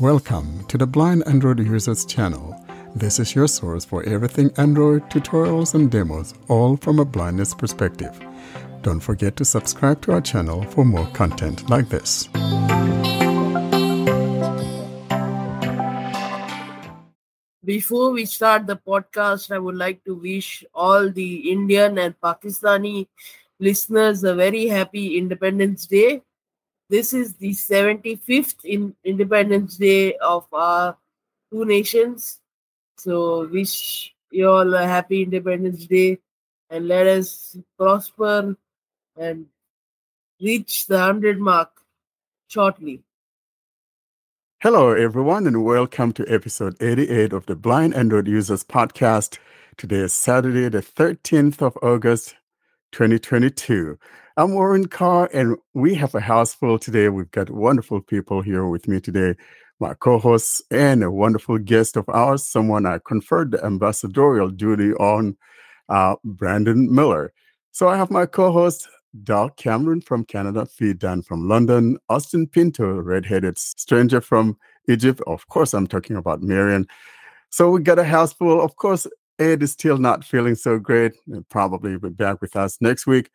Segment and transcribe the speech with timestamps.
[0.00, 2.60] Welcome to the Blind Android Users channel.
[2.96, 8.10] This is your source for everything Android tutorials and demos, all from a blindness perspective.
[8.82, 12.26] Don't forget to subscribe to our channel for more content like this.
[17.64, 23.06] Before we start the podcast, I would like to wish all the Indian and Pakistani
[23.60, 26.22] listeners a very happy Independence Day
[26.94, 30.96] this is the 75th in Independence Day of our
[31.50, 32.38] two nations.
[32.96, 36.20] So wish you all a happy Independence Day
[36.70, 38.56] and let us prosper
[39.16, 39.46] and
[40.40, 41.70] reach the 100 mark
[42.46, 43.02] shortly.
[44.60, 49.38] Hello, everyone, and welcome to episode 88 of the Blind Android Users Podcast.
[49.76, 52.36] Today is Saturday, the 13th of August,
[52.92, 53.98] 2022.
[54.36, 57.08] I'm Warren Carr, and we have a house full today.
[57.08, 59.36] We've got wonderful people here with me today.
[59.78, 64.92] My co hosts and a wonderful guest of ours, someone I conferred the ambassadorial duty
[64.94, 65.36] on,
[65.88, 67.32] uh, Brandon Miller.
[67.70, 68.88] So I have my co host,
[69.22, 74.56] Doug Cameron from Canada, Fidan from London, Austin Pinto, redheaded stranger from
[74.88, 75.20] Egypt.
[75.28, 76.88] Of course, I'm talking about Marion.
[77.50, 78.60] So we got a house full.
[78.60, 79.06] Of course,
[79.38, 81.12] Ed is still not feeling so great.
[81.26, 83.30] He'll probably be back with us next week.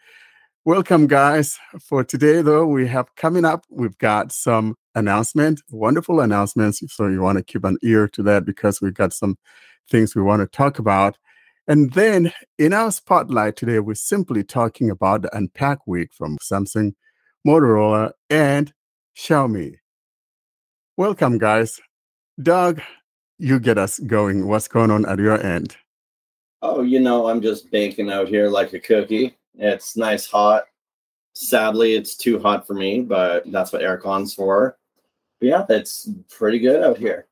[0.65, 1.57] Welcome, guys.
[1.79, 6.83] For today, though, we have coming up, we've got some announcement, wonderful announcements.
[6.93, 9.37] So you want to keep an ear to that because we've got some
[9.89, 11.17] things we want to talk about.
[11.69, 16.93] And then in our spotlight today, we're simply talking about the Unpack Week from Samsung,
[17.47, 18.73] Motorola, and
[19.17, 19.77] Xiaomi.
[20.97, 21.79] Welcome, guys.
[22.41, 22.81] Doug,
[23.37, 24.45] you get us going.
[24.45, 25.77] What's going on at your end?
[26.61, 29.37] Oh, you know, I'm just baking out here like a cookie.
[29.59, 30.63] It's nice hot.
[31.33, 34.77] Sadly, it's too hot for me, but that's what aircon's for.
[35.39, 37.27] But yeah, it's pretty good out here.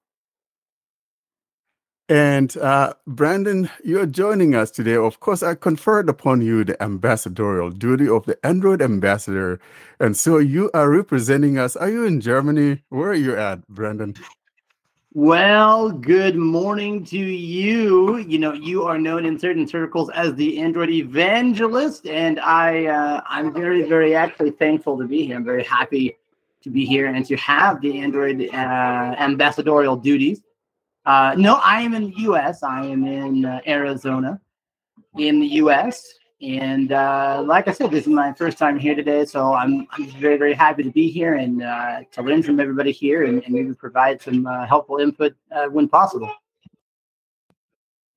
[2.09, 4.95] And uh, Brandon, you're joining us today.
[4.95, 9.60] Of course, I conferred upon you the ambassadorial duty of the Android ambassador.
[9.99, 11.76] And so you are representing us.
[11.76, 12.82] Are you in Germany?
[12.89, 14.16] Where are you at, Brandon?
[15.14, 18.18] Well, good morning to you.
[18.18, 23.22] You know, you are known in certain circles as the Android evangelist, and I, uh,
[23.26, 25.38] I'm very, very actually thankful to be here.
[25.38, 26.17] I'm very happy
[26.62, 28.56] to be here and to have the Android uh,
[29.17, 30.42] ambassadorial duties.
[31.06, 32.62] Uh, no, I am in the U.S.
[32.62, 34.42] I am in uh, Arizona,
[35.17, 36.06] in the U.S.
[36.42, 40.05] And uh, like I said, this is my first time here today, so I'm I'm
[40.21, 43.53] very very happy to be here and uh, to learn from everybody here and, and
[43.53, 46.31] maybe provide some uh, helpful input uh, when possible.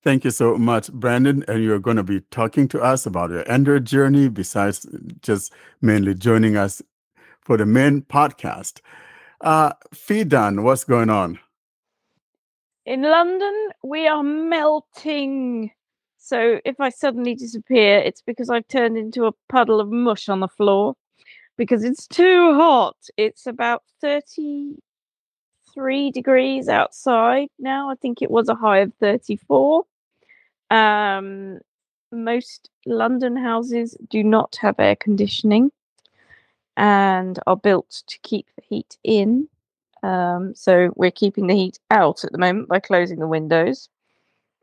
[0.02, 1.44] Thank you so much, Brandon.
[1.48, 4.86] And you're going to be talking to us about your Android journey, besides
[5.22, 6.82] just mainly joining us
[7.40, 8.80] for the main podcast.
[9.40, 11.38] Uh, Fidan, what's going on?
[12.86, 15.70] In London, we are melting.
[16.30, 20.38] So if I suddenly disappear, it's because I've turned into a puddle of mush on
[20.38, 20.94] the floor
[21.56, 22.94] because it's too hot.
[23.16, 27.90] It's about 33 degrees outside now.
[27.90, 29.82] I think it was a high of 34.
[30.70, 31.58] Um,
[32.12, 35.72] most London houses do not have air conditioning
[36.76, 39.48] and are built to keep the heat in.
[40.04, 43.88] Um, so we're keeping the heat out at the moment by closing the windows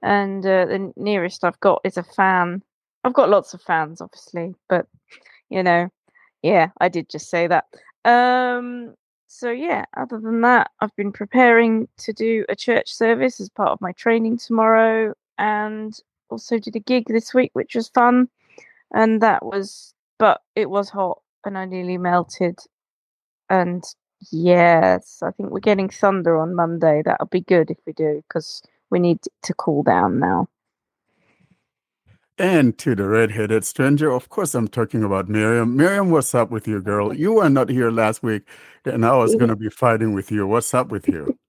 [0.04, 2.62] and uh, the nearest I've got is a fan.
[3.04, 4.88] I've got lots of fans, obviously, but
[5.50, 5.90] you know,
[6.42, 7.66] yeah, I did just say that.
[8.06, 8.96] Um,
[9.28, 13.72] so yeah, other than that, I've been preparing to do a church service as part
[13.72, 15.98] of my training tomorrow, and
[16.30, 18.30] also did a gig this week, which was fun,
[18.94, 22.60] and that was, but it was hot, and I nearly melted,
[23.50, 23.84] and
[24.32, 27.02] yes, I think we're getting thunder on Monday.
[27.06, 30.48] That'll be good if we do, because we need to cool down now.
[32.40, 35.76] And to the red-headed stranger, of course, I'm talking about Miriam.
[35.76, 37.12] Miriam, what's up with you, girl?
[37.12, 38.44] You were not here last week,
[38.86, 40.46] and I was going to be fighting with you.
[40.46, 41.38] What's up with you?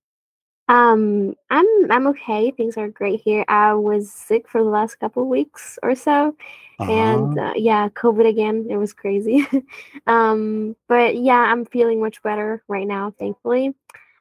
[0.71, 2.51] Um, I'm I'm okay.
[2.51, 3.43] Things are great here.
[3.49, 6.37] I was sick for the last couple weeks or so,
[6.79, 6.93] uh-huh.
[6.93, 8.67] and uh, yeah, COVID again.
[8.69, 9.47] It was crazy.
[10.07, 13.75] um, but yeah, I'm feeling much better right now, thankfully.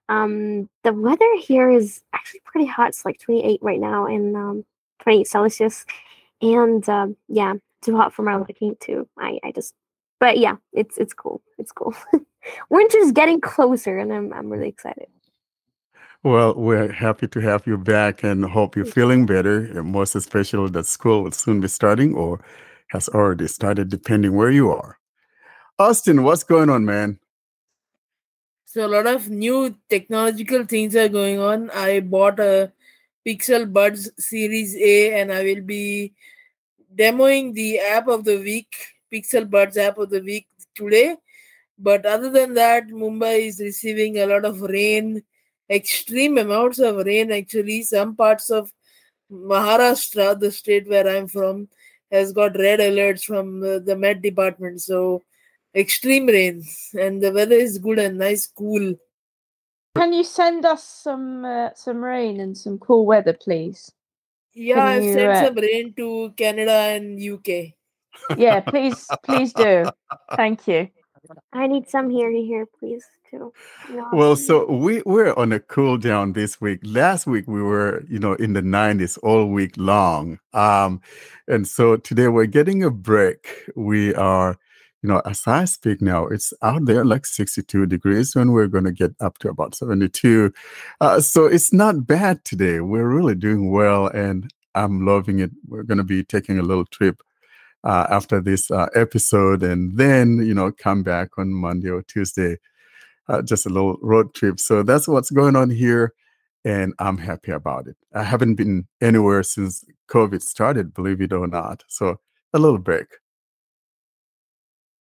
[0.09, 2.89] Um, the weather here is actually pretty hot.
[2.89, 4.65] It's like 28 right now and um,
[5.01, 5.85] 28 Celsius.
[6.41, 9.07] And um, yeah, too hot for my liking too.
[9.17, 9.73] I, I just,
[10.19, 11.41] but yeah, it's it's cool.
[11.57, 11.95] It's cool.
[12.69, 15.07] Winter's getting closer, and I'm I'm really excited.
[16.23, 19.59] Well, we're happy to have you back and hope you're feeling better.
[19.59, 22.43] And most especially that school will soon be starting or
[22.89, 24.97] has already started, depending where you are.
[25.79, 27.19] Austin, what's going on, man?
[28.77, 31.71] So a lot of new technological things are going on.
[31.71, 32.71] I bought a
[33.27, 36.13] Pixel Buds Series A and I will be
[36.95, 38.67] demoing the app of the week,
[39.11, 40.45] Pixel Buds app of the week
[40.75, 41.15] today.
[41.79, 45.23] But other than that, Mumbai is receiving a lot of rain,
[45.71, 47.81] extreme amounts of rain actually.
[47.81, 48.71] Some parts of
[49.31, 51.67] Maharashtra, the state where I'm from,
[52.11, 54.81] has got red alerts from the Met department.
[54.81, 55.23] So
[55.77, 58.95] extreme rains and the weather is good and nice, cool.
[59.95, 63.91] Can you send us some uh, some rain and some cool weather, please?
[64.53, 67.73] Yeah, Can I've you, sent uh, some rain to Canada and UK.
[68.37, 69.85] Yeah, please, please do.
[70.35, 70.89] Thank you.
[71.53, 73.53] I need some here, here, please, too.
[73.93, 74.09] Yeah.
[74.13, 76.79] Well, so we we're on a cool down this week.
[76.83, 80.39] Last week we were, you know, in the 90s all week long.
[80.53, 81.01] Um,
[81.47, 83.69] and so today we're getting a break.
[83.75, 84.57] We are,
[85.07, 88.83] you know, as I speak now, it's out there like 62 degrees, and we're going
[88.83, 90.51] to get up to about 72.
[90.99, 92.81] Uh, so it's not bad today.
[92.81, 95.51] We're really doing well, and I'm loving it.
[95.65, 97.21] We're going to be taking a little trip
[97.85, 102.57] uh, after this uh, episode, and then you know come back on Monday or Tuesday,
[103.29, 104.59] uh, just a little road trip.
[104.59, 106.11] So that's what's going on here,
[106.65, 107.95] and I'm happy about it.
[108.13, 111.85] I haven't been anywhere since COVID started, believe it or not.
[111.87, 112.19] So
[112.53, 113.07] a little break.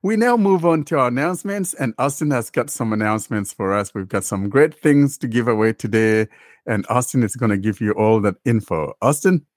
[0.05, 3.91] We now move on to our announcements, and Austin has got some announcements for us.
[3.91, 6.27] We've got some great things to give away today,
[6.67, 8.93] and Austin is going to give you all that info.
[9.01, 9.47] Austin?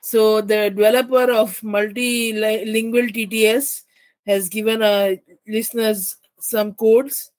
[0.00, 3.82] So the developer of multilingual TTS
[4.26, 5.14] has given our
[5.46, 7.30] listeners some codes.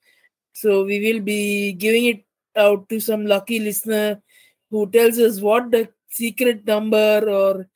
[0.53, 2.23] So we will be giving it
[2.55, 4.21] out to some lucky listener
[4.71, 7.67] who tells us what the secret number or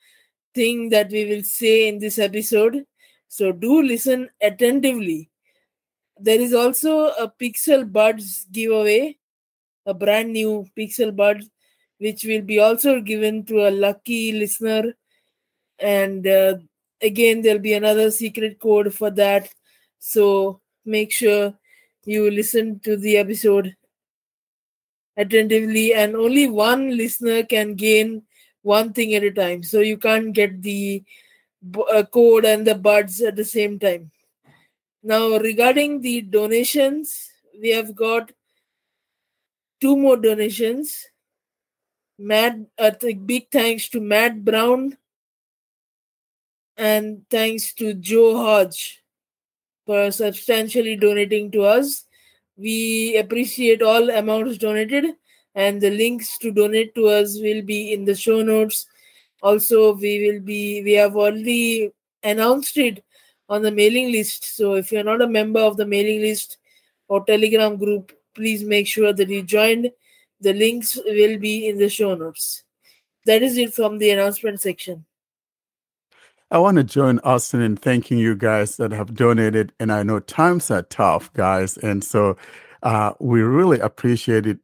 [0.55, 2.85] thing that we will say in this episode.
[3.27, 5.29] So do listen attentively.
[6.19, 9.17] There is also a Pixel Buds giveaway,
[9.85, 11.49] a brand new Pixel Buds
[11.99, 14.95] which will be also given to a lucky listener.
[15.79, 16.57] And uh,
[17.01, 19.49] again, there'll be another secret code for that.
[19.99, 21.53] So make sure
[22.05, 23.75] you listen to the episode
[25.17, 28.21] attentively, and only one listener can gain
[28.61, 29.63] one thing at a time.
[29.63, 31.03] So you can't get the
[31.91, 34.11] uh, code and the buds at the same time.
[35.03, 37.29] Now, regarding the donations,
[37.59, 38.31] we have got
[39.79, 41.05] two more donations.
[42.19, 44.97] Matt, a big thanks to Matt Brown
[46.75, 49.03] and thanks to Joe Hodge
[49.85, 52.05] for substantially donating to us.
[52.57, 55.05] We appreciate all amounts donated,
[55.53, 58.87] and the links to donate to us will be in the show notes.
[59.41, 61.91] Also, we will be we have already
[62.23, 63.03] announced it
[63.49, 64.55] on the mailing list.
[64.55, 66.57] So if you're not a member of the mailing list
[67.07, 69.91] or Telegram group, please make sure that you joined.
[70.41, 72.63] The links will be in the show notes.
[73.25, 75.05] That is it from the announcement section.
[76.49, 79.73] I want to join Austin in thanking you guys that have donated.
[79.79, 81.77] And I know times are tough, guys.
[81.77, 82.37] And so
[82.83, 84.59] uh, we really appreciate it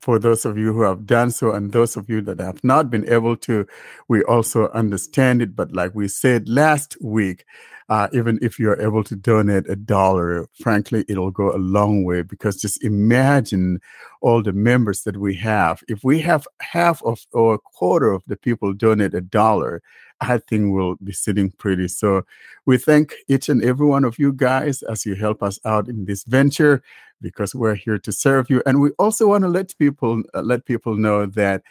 [0.00, 2.90] for those of you who have done so and those of you that have not
[2.90, 3.66] been able to.
[4.08, 5.56] We also understand it.
[5.56, 7.44] But like we said last week,
[7.88, 12.22] uh, even if you're able to donate a dollar, frankly, it'll go a long way
[12.22, 13.80] because just imagine
[14.20, 15.82] all the members that we have.
[15.86, 19.82] If we have half of or a quarter of the people donate a dollar,
[20.20, 21.88] I think we'll be sitting pretty.
[21.88, 22.24] So
[22.64, 26.04] we thank each and every one of you guys as you help us out in
[26.06, 26.82] this venture
[27.20, 28.62] because we're here to serve you.
[28.66, 31.62] And we also want to let people uh, let people know that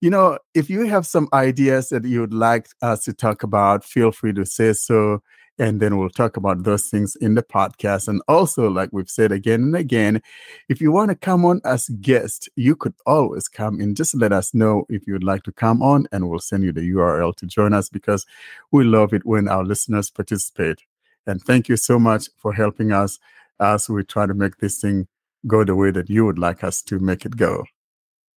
[0.00, 3.84] you know if you have some ideas that you would like us to talk about,
[3.84, 5.22] feel free to say so.
[5.58, 8.08] And then we'll talk about those things in the podcast.
[8.08, 10.22] And also, like we've said again and again,
[10.68, 13.94] if you want to come on as guest, you could always come in.
[13.94, 16.90] Just let us know if you'd like to come on, and we'll send you the
[16.92, 18.24] URL to join us because
[18.70, 20.78] we love it when our listeners participate.
[21.26, 23.18] And thank you so much for helping us
[23.60, 25.06] as we try to make this thing
[25.46, 27.64] go the way that you would like us to make it go.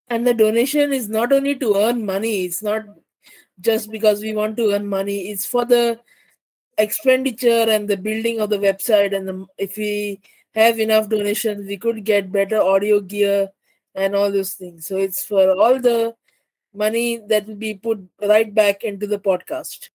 [0.07, 2.83] And the donation is not only to earn money, it's not
[3.59, 5.99] just because we want to earn money, it's for the
[6.77, 9.15] expenditure and the building of the website.
[9.15, 10.21] And the, if we
[10.53, 13.49] have enough donations, we could get better audio gear
[13.93, 14.87] and all those things.
[14.87, 16.15] So it's for all the
[16.73, 19.89] money that will be put right back into the podcast.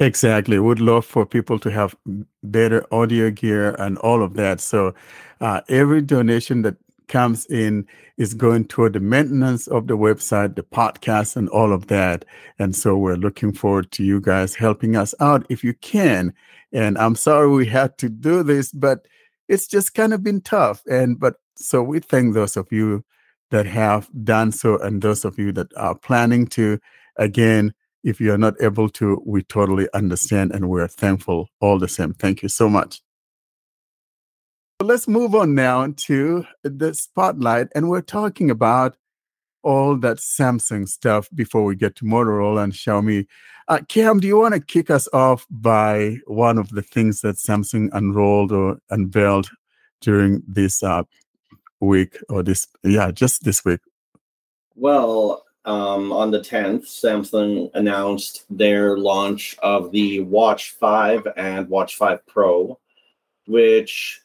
[0.00, 0.58] Exactly.
[0.58, 1.96] Would love for people to have
[2.42, 4.60] better audio gear and all of that.
[4.60, 4.94] So
[5.40, 6.76] uh, every donation that
[7.08, 7.86] comes in
[8.16, 12.24] is going toward the maintenance of the website, the podcast, and all of that.
[12.58, 16.32] And so we're looking forward to you guys helping us out if you can.
[16.72, 19.06] And I'm sorry we had to do this, but
[19.48, 20.82] it's just kind of been tough.
[20.86, 23.04] And but so we thank those of you
[23.50, 26.78] that have done so, and those of you that are planning to.
[27.16, 27.72] Again,
[28.04, 32.14] if you are not able to, we totally understand, and we're thankful all the same.
[32.14, 33.00] Thank you so much.
[34.80, 38.96] Let's move on now to the spotlight, and we're talking about
[39.64, 43.26] all that Samsung stuff before we get to Motorola and Xiaomi.
[43.66, 47.38] Uh, Cam, do you want to kick us off by one of the things that
[47.38, 49.50] Samsung unrolled or unveiled
[50.00, 51.02] during this uh,
[51.80, 53.80] week or this, yeah, just this week?
[54.76, 61.96] Well, um, on the 10th, Samsung announced their launch of the Watch 5 and Watch
[61.96, 62.78] 5 Pro,
[63.48, 64.22] which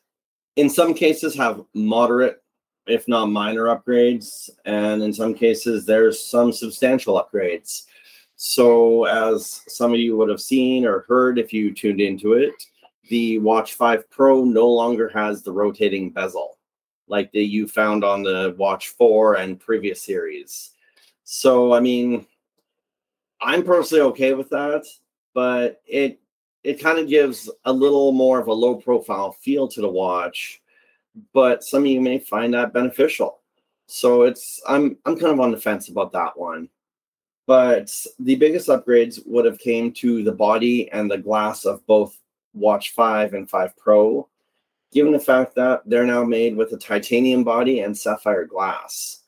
[0.55, 2.41] in some cases have moderate
[2.86, 7.83] if not minor upgrades and in some cases there's some substantial upgrades.
[8.36, 12.53] So as some of you would have seen or heard if you tuned into it
[13.10, 16.57] the watch 5 pro no longer has the rotating bezel
[17.07, 20.72] like that you found on the watch 4 and previous series.
[21.24, 22.25] So i mean
[23.41, 24.86] i'm personally okay with that
[25.33, 26.19] but it
[26.63, 30.62] it kind of gives a little more of a low profile feel to the watch
[31.34, 33.39] but some of you may find that beneficial.
[33.88, 36.70] So it's i'm i'm kind of on the fence about that one.
[37.46, 42.17] But the biggest upgrades would have came to the body and the glass of both
[42.53, 44.27] watch 5 and 5 pro
[44.93, 49.20] given the fact that they're now made with a titanium body and sapphire glass.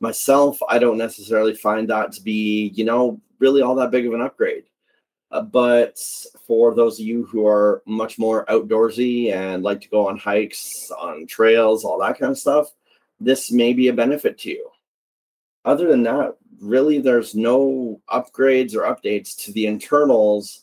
[0.00, 4.14] Myself i don't necessarily find that to be you know really all that big of
[4.14, 4.64] an upgrade
[5.30, 5.98] uh, but
[6.46, 10.90] for those of you who are much more outdoorsy and like to go on hikes,
[10.90, 12.72] on trails, all that kind of stuff,
[13.18, 14.70] this may be a benefit to you.
[15.64, 20.62] Other than that, really, there's no upgrades or updates to the internals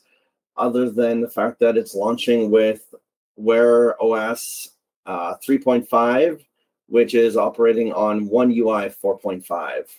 [0.55, 2.93] other than the fact that it's launching with
[3.35, 4.69] Wear OS
[5.05, 6.45] uh, 3.5,
[6.87, 9.89] which is operating on One UI 4.5.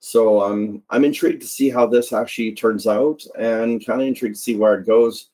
[0.00, 4.36] So um, I'm intrigued to see how this actually turns out and kind of intrigued
[4.36, 5.30] to see where it goes,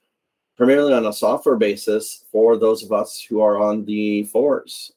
[0.57, 4.93] primarily on a software basis for those of us who are on the fours.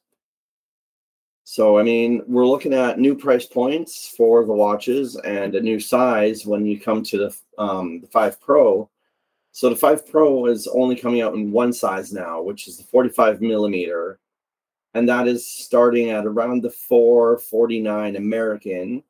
[1.43, 5.79] So, I mean, we're looking at new price points for the watches and a new
[5.79, 8.89] size when you come to the, um, the 5 Pro.
[9.53, 12.83] So, the 5 Pro is only coming out in one size now, which is the
[12.83, 14.19] 45 millimeter.
[14.93, 19.03] And that is starting at around the 449 American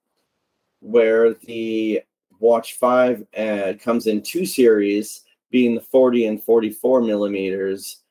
[0.79, 2.01] where the
[2.39, 8.01] Watch 5 uh, comes in two series, being the 40 and 44 millimeters,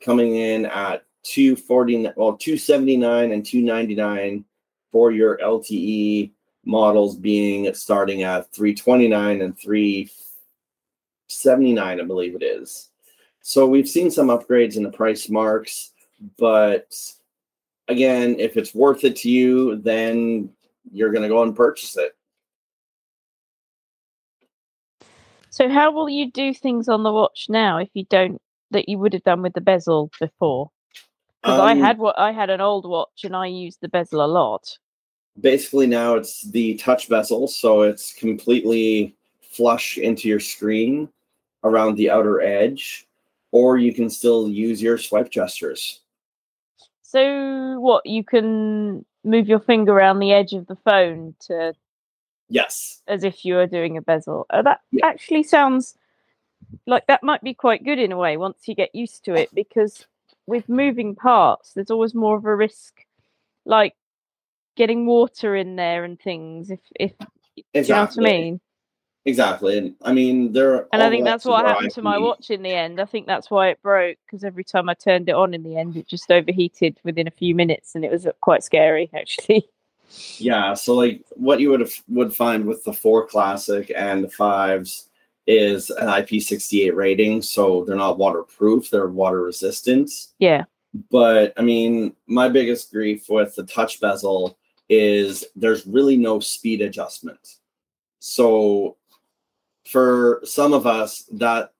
[0.00, 4.44] coming in at 249, well, 279 and 299
[4.90, 6.30] for your LTE
[6.64, 12.90] models, being starting at 329 and 379, I believe it is.
[13.40, 15.90] So we've seen some upgrades in the price marks,
[16.38, 16.94] but
[17.88, 20.50] again, if it's worth it to you, then
[20.90, 22.16] you're going to go and purchase it.
[25.50, 28.98] So how will you do things on the watch now if you don't that you
[28.98, 30.70] would have done with the bezel before?
[31.42, 34.24] Because um, I had what I had an old watch and I used the bezel
[34.24, 34.78] a lot.
[35.40, 41.08] Basically, now it's the touch bezel, so it's completely flush into your screen
[41.64, 43.06] around the outer edge,
[43.50, 46.00] or you can still use your swipe gestures.
[47.02, 51.72] So what you can move your finger around the edge of the phone to
[52.48, 55.06] yes as if you were doing a bezel oh, that yeah.
[55.06, 55.96] actually sounds
[56.86, 59.48] like that might be quite good in a way once you get used to it
[59.54, 60.06] because
[60.46, 63.04] with moving parts there's always more of a risk
[63.64, 63.94] like
[64.76, 67.12] getting water in there and things if if
[67.74, 67.80] exactly.
[67.80, 68.60] you know what i mean
[69.24, 69.78] Exactly.
[69.78, 70.88] And I mean, there.
[70.92, 73.00] And I think that's what happened to my watch in the end.
[73.00, 75.76] I think that's why it broke because every time I turned it on in the
[75.76, 79.68] end, it just overheated within a few minutes, and it was uh, quite scary actually.
[80.38, 80.74] Yeah.
[80.74, 85.08] So like, what you would have, would find with the four classic and the fives
[85.46, 90.10] is an IP68 rating, so they're not waterproof; they're water resistant.
[90.40, 90.64] Yeah.
[91.10, 96.82] But I mean, my biggest grief with the touch bezel is there's really no speed
[96.82, 97.58] adjustment.
[98.18, 98.96] So
[99.92, 101.72] for some of us, that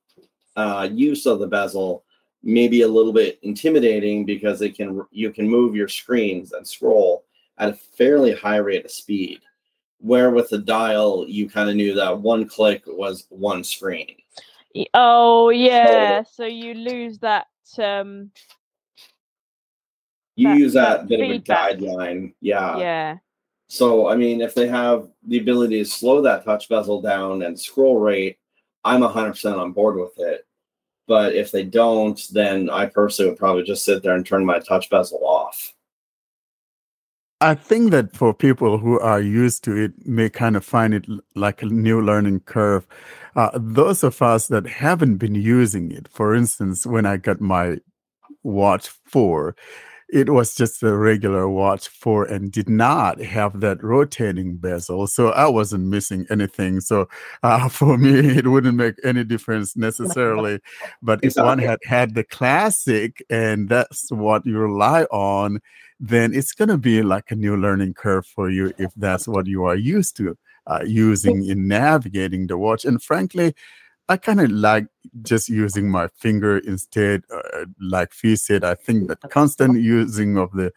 [0.55, 2.05] uh, use of the bezel
[2.43, 6.67] may be a little bit intimidating because it can you can move your screens and
[6.67, 7.25] scroll
[7.59, 9.41] at a fairly high rate of speed.
[9.99, 14.17] Where with the dial, you kind of knew that one click was one screen.
[14.95, 17.47] Oh yeah, so, so you lose that.
[17.79, 18.31] um
[20.35, 21.75] You that, use that, that bit feedback.
[21.75, 22.79] of a guideline, yeah.
[22.79, 23.19] Yeah.
[23.73, 27.59] So, I mean, if they have the ability to slow that touch bezel down and
[27.59, 28.37] scroll rate,
[28.85, 30.47] I'm 100% on board with it.
[31.09, 34.59] But if they don't, then I personally would probably just sit there and turn my
[34.59, 35.73] touch bezel off.
[37.41, 41.07] I think that for people who are used to it may kind of find it
[41.35, 42.87] like a new learning curve.
[43.35, 47.79] Uh, those of us that haven't been using it, for instance, when I got my
[48.43, 49.57] Watch 4,
[50.13, 55.31] it was just a regular watch 4 and did not have that rotating bezel so
[55.31, 57.09] i wasn't missing anything so
[57.43, 60.61] uh, for me it wouldn't make any difference necessarily
[61.03, 65.59] but if one had had the classic and that's what you rely on
[65.99, 69.47] then it's going to be like a new learning curve for you if that's what
[69.47, 73.55] you are used to uh, using in navigating the watch and frankly
[74.13, 74.89] I kind of like
[75.23, 77.23] just using my finger instead.
[77.33, 80.71] Uh, like Fee said, I think that constant using of the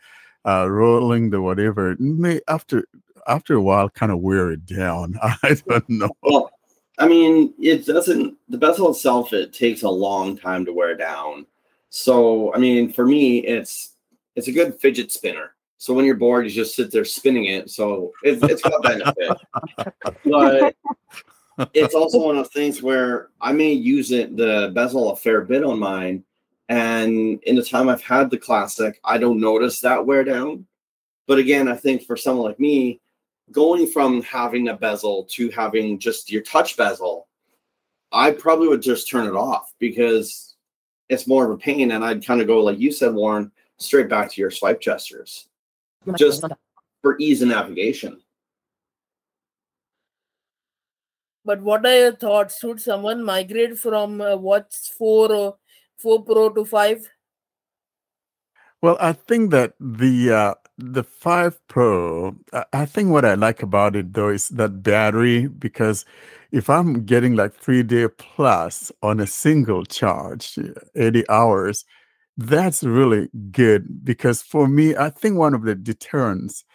[0.45, 2.87] uh, rolling the whatever may after
[3.27, 5.19] after a while kind of wear it down.
[5.21, 6.09] I don't know.
[6.21, 6.49] Well,
[6.97, 8.37] I mean, it doesn't.
[8.47, 11.45] The bezel itself it takes a long time to wear down.
[11.89, 13.95] So I mean, for me, it's
[14.37, 15.55] it's a good fidget spinner.
[15.77, 17.69] So when you're bored, you just sit there spinning it.
[17.69, 19.37] So it's, it's got benefit.
[20.23, 20.73] but
[21.73, 25.41] it's also one of the things where I may use it the bezel a fair
[25.41, 26.23] bit on mine,
[26.69, 30.65] and in the time I've had the classic, I don't notice that wear down.
[31.27, 33.01] But again, I think for someone like me,
[33.51, 37.27] going from having a bezel to having just your touch bezel,
[38.11, 40.55] I probably would just turn it off because
[41.09, 44.09] it's more of a pain, and I'd kind of go like you said, Warren, straight
[44.09, 45.47] back to your swipe gestures,
[46.17, 46.43] just
[47.01, 48.21] for ease of navigation.
[51.45, 52.59] But what are your thoughts?
[52.59, 55.57] Should someone migrate from uh, Watch 4 or
[55.97, 57.09] 4 Pro to 5?
[58.81, 62.35] Well, I think that the uh, the 5 Pro,
[62.73, 66.03] I think what I like about it though is that battery because
[66.51, 70.57] if I'm getting like 3 day plus on a single charge,
[70.95, 71.85] 80 hours,
[72.37, 76.65] that's really good because for me, I think one of the deterrents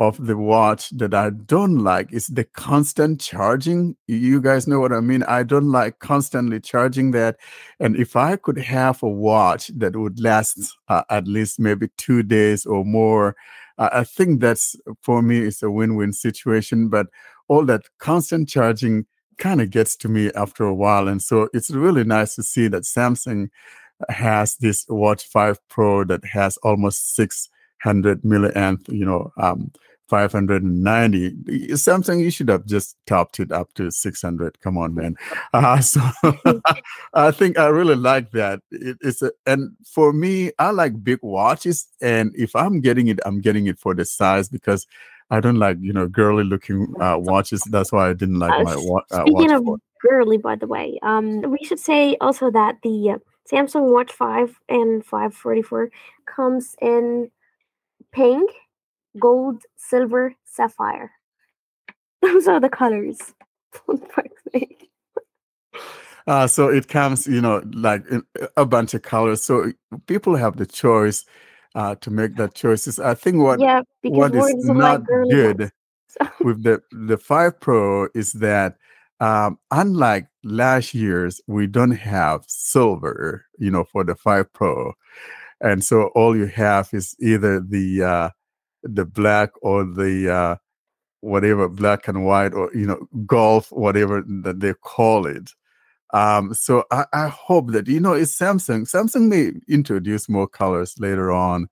[0.00, 3.94] of the watch that I don't like is the constant charging.
[4.08, 5.22] You guys know what I mean?
[5.24, 7.36] I don't like constantly charging that.
[7.78, 12.22] And if I could have a watch that would last uh, at least maybe two
[12.22, 13.36] days or more,
[13.76, 16.88] uh, I think that's for me it's a win-win situation.
[16.88, 17.08] But
[17.48, 19.04] all that constant charging
[19.36, 21.08] kind of gets to me after a while.
[21.08, 23.50] And so it's really nice to see that Samsung
[24.08, 29.70] has this Watch 5 Pro that has almost 600 milliamp, you know, um,
[30.10, 31.30] 590
[31.74, 35.16] samsung you should have just topped it up to 600 come on man.
[35.54, 36.00] Uh, so
[37.14, 38.60] i think i really like that.
[38.70, 43.20] It, it's a, and for me i like big watches and if i'm getting it
[43.24, 44.86] i'm getting it for the size because
[45.30, 47.62] i don't like you know girly looking uh, watches.
[47.70, 49.80] That's why i didn't like uh, my wa- uh, speaking of watch.
[50.02, 53.18] girly by the way um we should say also that the uh,
[53.50, 55.90] samsung watch 5 and 544
[56.26, 57.30] comes in
[58.12, 58.50] pink
[59.18, 61.12] gold, silver, sapphire.
[62.22, 63.18] Those are the colors.
[66.26, 68.04] uh, so it comes, you know, like
[68.56, 69.42] a bunch of colors.
[69.42, 69.72] So
[70.06, 71.24] people have the choice
[71.74, 72.98] uh, to make that choices.
[72.98, 75.70] I think what yeah, what is not good
[76.40, 78.76] with the the five Pro is that
[79.20, 84.94] um, unlike last year's, we don't have silver, you know, for the five Pro,
[85.60, 88.30] and so all you have is either the uh,
[88.82, 90.56] the black or the uh,
[91.20, 95.50] whatever black and white or you know golf whatever that they call it.
[96.12, 98.90] Um, so I, I, hope that you know it's samsung.
[98.90, 101.68] Samsung may introduce more colors later on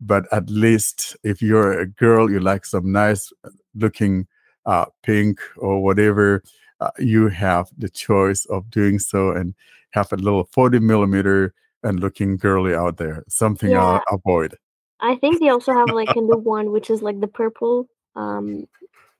[0.00, 4.26] but at least if you're a girl you like some nice uh, looking
[4.66, 6.42] uh, pink or whatever
[6.80, 9.54] uh, you have the choice of doing so and
[9.90, 13.82] have a little 40 millimeter and looking girly out there something yeah.
[13.82, 14.56] i'll avoid
[15.00, 17.88] I think they also have like a new one, which is like the purple.
[18.14, 18.66] Um,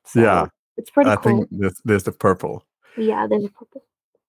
[0.04, 1.38] so yeah, it's pretty I cool.
[1.38, 2.64] think there's, there's the purple.
[2.96, 3.82] Yeah, there's a purple.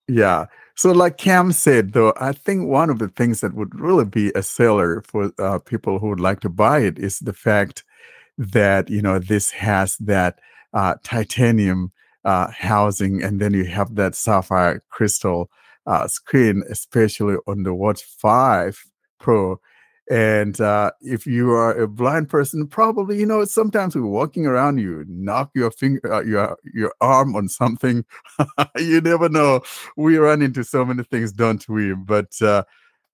[0.08, 0.46] Yeah.
[0.76, 4.32] So, like Cam said, though, I think one of the things that would really be
[4.36, 7.84] a seller for uh, people who would like to buy it is the fact
[8.38, 10.40] that you know this has that
[10.74, 11.92] uh, titanium
[12.26, 15.50] uh, housing, and then you have that sapphire crystal
[15.88, 18.80] uh, screen, especially on the Watch Five
[19.20, 19.60] Pro
[20.10, 24.78] and uh, if you are a blind person, probably you know sometimes we're walking around,
[24.78, 28.06] you knock your finger, uh, your your arm on something.
[28.78, 29.62] you never know.
[29.98, 31.94] We run into so many things, don't we?
[31.94, 32.64] But uh,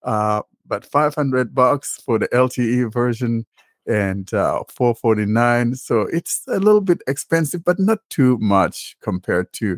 [0.04, 3.46] uh, but five hundred bucks for the LTE version
[3.86, 9.78] and uh, 449 so it's a little bit expensive but not too much compared to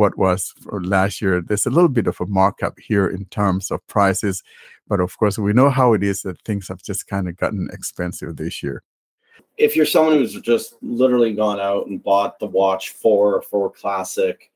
[0.00, 1.42] what was last year.
[1.42, 4.42] There's a little bit of a markup here in terms of prices,
[4.88, 7.68] but of course, we know how it is that things have just kind of gotten
[7.70, 8.82] expensive this year.
[9.58, 14.50] If you're someone who's just literally gone out and bought the watch four for classic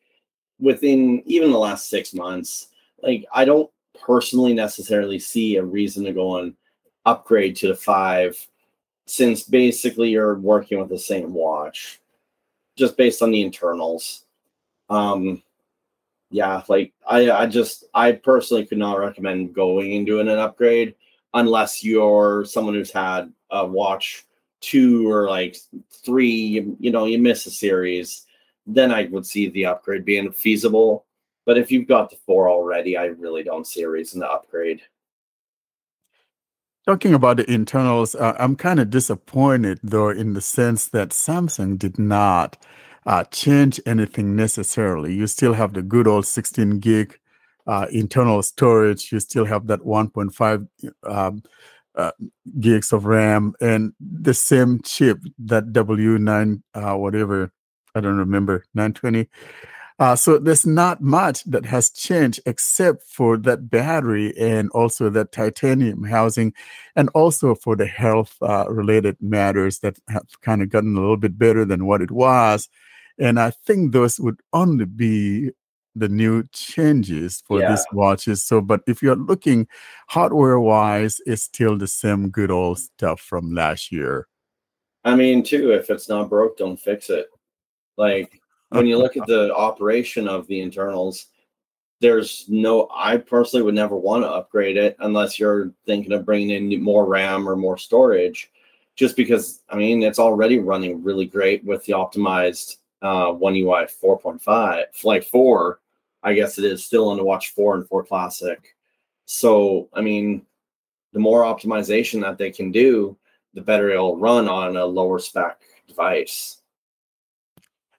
[0.58, 2.68] within even the last six months,
[3.02, 3.70] like I don't
[4.02, 6.54] personally necessarily see a reason to go and
[7.04, 8.34] upgrade to the five
[9.04, 12.00] since basically you're working with the same watch
[12.76, 14.23] just based on the internals
[14.90, 15.42] um
[16.30, 20.94] yeah like i i just i personally could not recommend going and doing an upgrade
[21.34, 24.24] unless you're someone who's had a watch
[24.60, 25.56] two or like
[26.04, 28.26] three you know you miss a series
[28.66, 31.04] then i would see the upgrade being feasible.
[31.46, 34.80] But if you've got the four already i really don't see a reason to upgrade.
[36.86, 41.78] Talking about the internals, uh, I'm kind of disappointed though, in the sense that Samsung
[41.78, 42.58] did not
[43.06, 45.14] uh, change anything necessarily.
[45.14, 47.18] You still have the good old 16 gig
[47.66, 49.12] uh, internal storage.
[49.12, 50.68] You still have that 1.5
[51.04, 51.42] um,
[51.94, 52.12] uh,
[52.60, 57.52] gigs of RAM and the same chip, that W9, uh, whatever,
[57.94, 59.28] I don't remember, 920.
[60.00, 65.30] Uh, so there's not much that has changed except for that battery and also that
[65.30, 66.52] titanium housing,
[66.96, 71.16] and also for the health uh, related matters that have kind of gotten a little
[71.16, 72.68] bit better than what it was.
[73.18, 75.50] And I think those would only be
[75.94, 77.70] the new changes for Yeah.
[77.70, 78.42] these watches.
[78.44, 79.68] So, but if you're looking
[80.08, 84.26] hardware wise, it's still the same good old stuff from last year.
[85.04, 87.28] I mean, too, if it's not broke, don't fix it.
[87.96, 91.26] Like when you look at the operation of the internals,
[92.00, 92.88] there's no.
[92.92, 97.06] I personally would never want to upgrade it unless you're thinking of bringing in more
[97.06, 98.50] RAM or more storage.
[98.96, 103.86] Just because, I mean, it's already running really great with the optimized uh, One UI
[104.02, 105.80] 4.5, like four.
[106.22, 108.74] I guess it is still on the Watch 4 and 4 Classic.
[109.26, 110.46] So, I mean,
[111.12, 113.16] the more optimization that they can do,
[113.52, 116.62] the better it'll run on a lower spec device.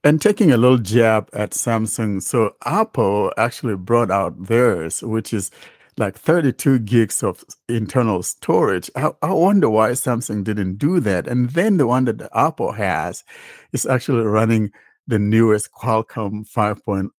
[0.03, 5.51] And taking a little jab at Samsung, so Apple actually brought out theirs, which is
[5.97, 8.89] like 32 gigs of internal storage.
[8.95, 11.27] I, I wonder why Samsung didn't do that.
[11.27, 13.23] And then the one that Apple has
[13.71, 14.71] is actually running
[15.07, 17.09] the newest Qualcomm 5.1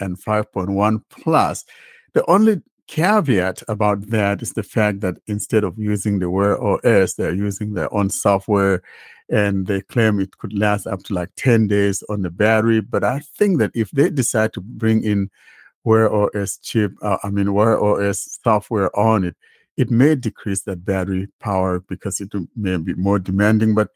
[0.00, 1.64] and 5.1 Plus.
[2.14, 7.14] The only caveat about that is the fact that instead of using the Wear OS,
[7.14, 8.82] they're using their own software
[9.30, 12.80] and they claim it could last up to like 10 days on the battery.
[12.80, 15.30] But I think that if they decide to bring in
[15.84, 19.36] Wear OS chip, uh, I mean, Wear OS software on it,
[19.76, 23.74] it may decrease that battery power because it may be more demanding.
[23.74, 23.90] But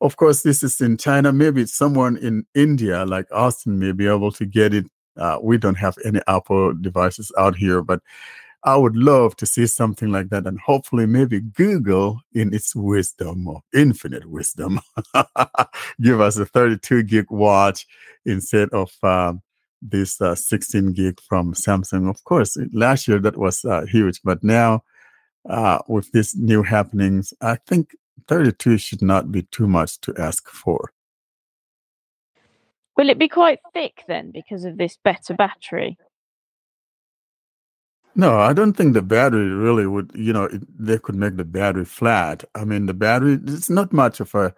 [0.00, 1.32] of course, this is in China.
[1.32, 4.86] Maybe someone in India, like Austin, may be able to get it.
[5.16, 8.00] Uh, we don't have any Apple devices out here, but
[8.64, 10.46] I would love to see something like that.
[10.46, 14.80] And hopefully, maybe Google, in its wisdom or infinite wisdom,
[16.00, 17.86] give us a 32 gig watch
[18.24, 19.42] instead of um,
[19.82, 22.08] this uh, 16 gig from Samsung.
[22.08, 24.82] Of course, last year that was uh, huge, but now
[25.48, 27.94] uh, with these new happenings, I think
[28.28, 30.92] 32 should not be too much to ask for.
[32.96, 35.98] Will it be quite thick then because of this better battery?
[38.16, 41.44] No, I don't think the battery really would, you know, it, they could make the
[41.44, 42.44] battery flat.
[42.54, 44.54] I mean, the battery, it's not much of a,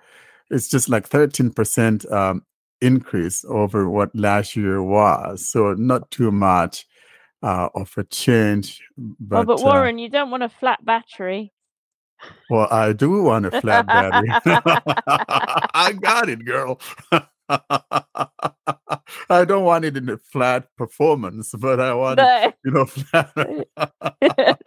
[0.50, 2.44] it's just like 13% um,
[2.82, 5.48] increase over what last year was.
[5.48, 6.86] So not too much
[7.42, 8.82] uh, of a change.
[8.98, 11.54] But, oh, but uh, Warren, you don't want a flat battery.
[12.50, 14.28] Well, I do want a flat battery.
[15.74, 16.80] I got it, girl.
[19.28, 24.60] I don't want it in a flat performance, but I want it, you know, flat.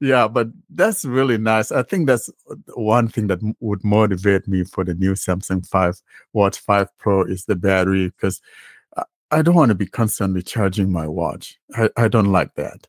[0.00, 1.72] yeah, but that's really nice.
[1.72, 2.30] I think that's
[2.74, 6.00] one thing that m- would motivate me for the new Samsung 5
[6.32, 8.40] Watch 5 Pro is the battery because
[8.96, 11.58] I- I don't want to be constantly charging my watch.
[11.74, 12.86] I, I don't like that.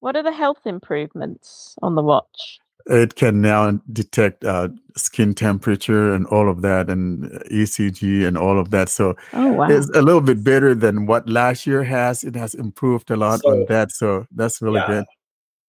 [0.00, 2.58] What are the health improvements on the watch?
[2.86, 8.58] It can now detect uh, skin temperature and all of that and ECG and all
[8.58, 8.88] of that.
[8.88, 9.68] So Oh wow!
[9.68, 12.24] it's a little bit better than what last year has.
[12.24, 13.92] It has improved a lot on that.
[13.92, 14.86] So that's really Yeah.
[14.86, 15.04] good.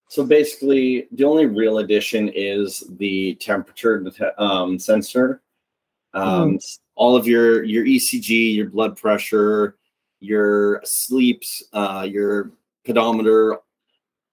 [0.08, 4.04] So basically, the only real addition is the temperature
[4.38, 5.42] um, sensor.
[6.12, 9.76] Um, s- All of your your ECG, your blood pressure,
[10.20, 12.52] your sleeps, uh, your
[12.84, 13.58] pedometer,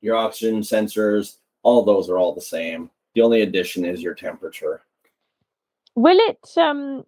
[0.01, 2.89] your oxygen sensors, all those are all the same.
[3.13, 4.83] The only addition is your temperature.
[5.95, 7.03] Will it um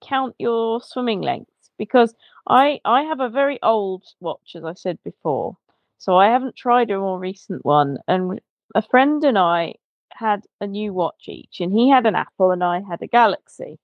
[0.00, 1.52] count your swimming lengths?
[1.82, 2.14] because
[2.46, 5.56] I I have a very old watch, as I said before,
[5.98, 7.98] so I haven't tried a more recent one.
[8.06, 8.40] And
[8.74, 9.74] a friend and I
[10.12, 13.78] had a new watch each, and he had an Apple and I had a Galaxy.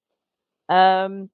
[0.68, 1.30] Um,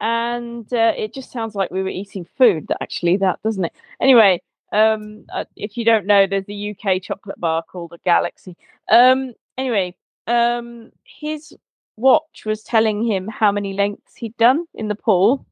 [0.00, 2.68] and uh, it just sounds like we were eating food.
[2.68, 3.72] That Actually, that doesn't it?
[4.00, 8.56] Anyway, um, uh, if you don't know, there's a UK chocolate bar called a Galaxy.
[8.90, 9.94] Um, anyway,
[10.26, 11.54] um, his
[11.96, 15.46] watch was telling him how many lengths he'd done in the pool,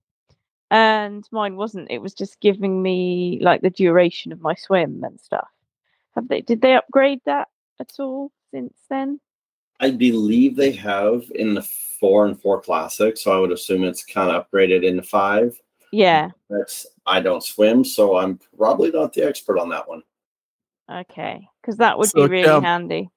[0.70, 1.90] and mine wasn't.
[1.90, 5.48] It was just giving me like the duration of my swim and stuff.
[6.14, 6.40] Have they?
[6.40, 7.48] Did they upgrade that
[7.80, 9.20] at all since then?
[9.80, 14.04] I believe they have in the four and four classic, so I would assume it's
[14.04, 15.60] kind of upgraded into five.
[15.94, 16.30] Yeah.
[16.50, 20.02] That's I don't swim, so I'm probably not the expert on that one.
[20.90, 23.10] Okay, because that would So, be really um, handy.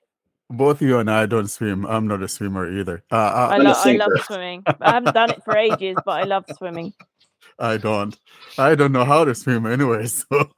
[0.50, 1.86] Both you and I don't swim.
[1.86, 3.04] I'm not a swimmer either.
[3.12, 4.64] Uh, I, I, lo- I love swimming.
[4.80, 6.94] I haven't done it for ages, but I love swimming.
[7.60, 8.18] I don't.
[8.58, 10.08] I don't know how to swim anyway.
[10.30, 10.52] So.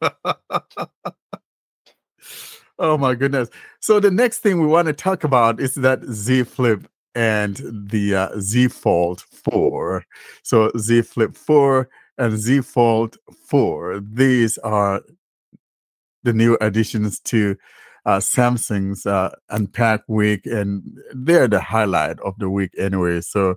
[2.78, 3.50] oh my goodness.
[3.80, 8.16] So the next thing we want to talk about is that Z Flip and the
[8.16, 10.06] uh, Z Fold 4.
[10.44, 14.02] So Z Flip 4 and Z Fold 4.
[14.02, 15.02] These are
[16.24, 17.56] the new additions to
[18.06, 23.22] uh, Samsung's uh, Unpack Week, and they're the highlight of the week anyway.
[23.22, 23.56] So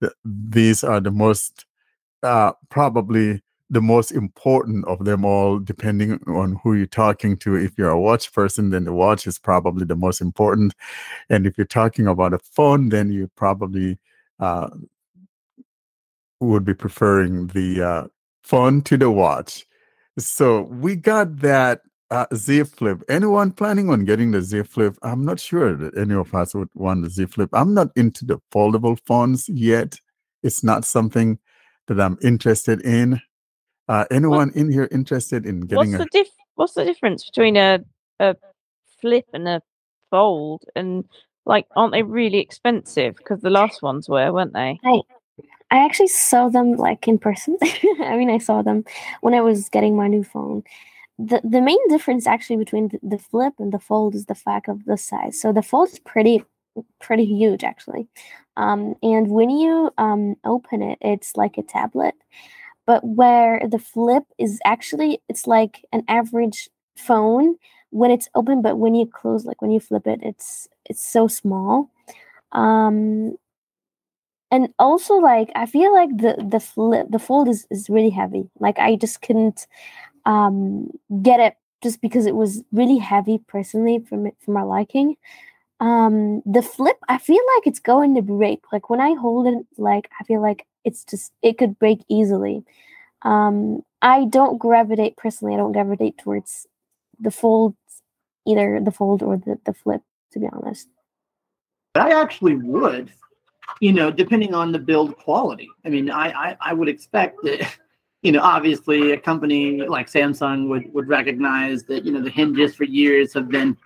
[0.00, 1.64] th- these are the most
[2.22, 7.54] uh, probably the most important of them all, depending on who you're talking to.
[7.54, 10.74] If you're a watch person, then the watch is probably the most important.
[11.28, 13.98] And if you're talking about a phone, then you probably
[14.40, 14.70] uh,
[16.40, 18.04] would be preferring the uh,
[18.42, 19.66] phone to the watch.
[20.18, 23.02] So we got that uh, Z Flip.
[23.08, 24.96] Anyone planning on getting the Z Flip?
[25.02, 27.50] I'm not sure that any of us would want the Z Flip.
[27.52, 29.98] I'm not into the foldable phones yet.
[30.42, 31.38] It's not something
[31.86, 33.20] that I'm interested in.
[33.88, 35.98] Uh, anyone in here interested in getting What's a?
[35.98, 36.28] the diff?
[36.54, 37.80] What's the difference between a
[38.18, 38.36] a
[39.00, 39.62] flip and a
[40.10, 40.64] fold?
[40.76, 41.04] And
[41.46, 43.16] like, aren't they really expensive?
[43.16, 44.78] Because the last ones were, weren't they?
[45.70, 47.56] I actually saw them like in person.
[48.00, 48.84] I mean, I saw them
[49.20, 50.62] when I was getting my new phone.
[51.18, 54.84] The the main difference actually between the, flip and the fold is the fact of
[54.86, 55.40] the size.
[55.40, 56.42] So the fold is pretty
[57.00, 58.08] pretty huge actually.
[58.56, 62.14] Um, and when you um, open it, it's like a tablet.
[62.86, 67.56] But where the flip is actually it's like an average phone
[67.90, 71.28] when it's open, but when you close, like when you flip it, it's it's so
[71.28, 71.90] small.
[72.52, 73.36] Um,
[74.50, 78.48] and also like i feel like the the flip the fold is, is really heavy.
[78.58, 79.66] Like i just couldn't
[80.26, 80.90] um
[81.22, 85.16] get it just because it was really heavy personally me, for my liking.
[85.80, 88.60] Um the flip i feel like it's going to break.
[88.72, 92.64] Like when i hold it like i feel like it's just it could break easily.
[93.22, 95.54] Um i don't gravitate personally.
[95.54, 96.66] I don't gravitate towards
[97.18, 97.74] the fold
[98.46, 100.88] either the fold or the, the flip to be honest.
[101.94, 103.12] I actually would,
[103.80, 105.68] you know, depending on the build quality.
[105.84, 107.76] I mean, I, I, I would expect that,
[108.22, 112.74] you know, obviously a company like Samsung would, would recognize that, you know, the hinges
[112.74, 113.76] for years have been,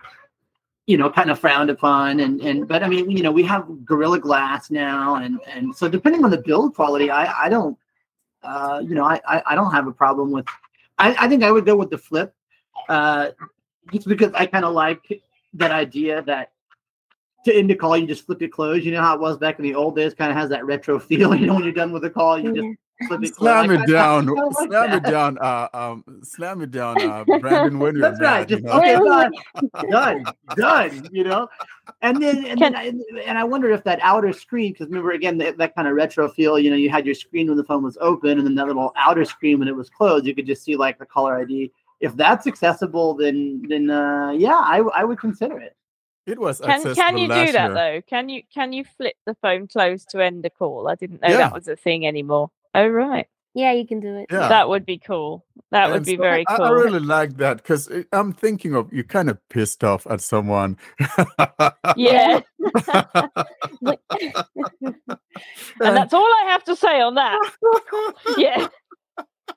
[0.87, 2.19] you know, kind of frowned upon.
[2.19, 5.15] And, and, but I mean, you know, we have Gorilla Glass now.
[5.15, 7.77] And, and so depending on the build quality, I, I don't,
[8.43, 10.45] uh, you know, I, I, I don't have a problem with,
[10.97, 12.35] I, I think I would go with the flip,
[12.89, 13.29] uh,
[13.91, 15.21] just because I kind of like
[15.53, 16.51] that idea that
[17.45, 18.83] to end a call, you just flip it closed.
[18.85, 20.99] You know how it was back in the old days, kind of has that retro
[20.99, 21.35] feel.
[21.35, 22.67] You know, when you're done with a call, you just
[23.07, 23.89] flip it Slam closed.
[23.89, 27.79] it down, like slam it down, uh, um, slam it down, uh, Brandon.
[27.79, 28.49] When you're That's right.
[28.49, 28.71] mad, you Just know?
[28.79, 29.31] okay, done,
[29.89, 31.09] done, done.
[31.11, 31.47] You know,
[32.01, 32.93] and then and then I,
[33.25, 36.29] and I wonder if that outer screen, because remember again that, that kind of retro
[36.29, 36.57] feel.
[36.57, 38.91] You know, you had your screen when the phone was open, and then that little
[38.95, 40.25] outer screen when it was closed.
[40.25, 41.71] You could just see like the caller ID.
[41.99, 45.75] If that's accessible, then then uh, yeah, I I would consider it.
[46.25, 47.73] It was Can can you last do that year.
[47.73, 48.01] though?
[48.09, 50.87] Can you can you flip the phone closed to end a call?
[50.87, 51.37] I didn't know Yeah.
[51.37, 52.49] that was a thing anymore.
[52.73, 54.47] Oh right, yeah you can do it Yeah.
[54.49, 55.45] that would be cool.
[55.71, 56.65] That would be so very I, cool.
[56.65, 60.21] I really like that because eh, I'm thinking of you kind of pissed off at
[60.21, 60.77] someone.
[61.95, 62.39] yeah,
[65.79, 67.39] and that's all I have to say on that.
[68.37, 68.67] Yeah,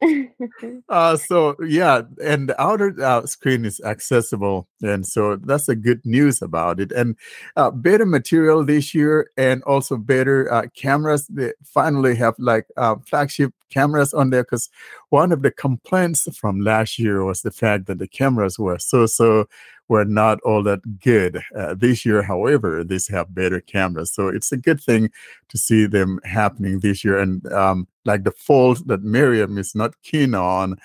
[0.88, 6.05] uh, so yeah, and the outer uh, screen is accessible, and so that's the good
[6.05, 6.92] news about it.
[6.92, 7.16] And
[7.57, 11.27] uh, better material this year, and also better uh, cameras.
[11.29, 14.70] They finally have like uh, flagship cameras on there because
[15.11, 19.07] one of the complaints from last year was the fact that the cameras were so
[19.07, 19.48] so
[19.88, 21.42] were not all that good.
[21.57, 25.11] Uh, this year, however, these have better cameras, so it's a good thing
[25.48, 27.18] to see them happening this year.
[27.18, 30.77] And um, like the fold that Miriam is not keen on.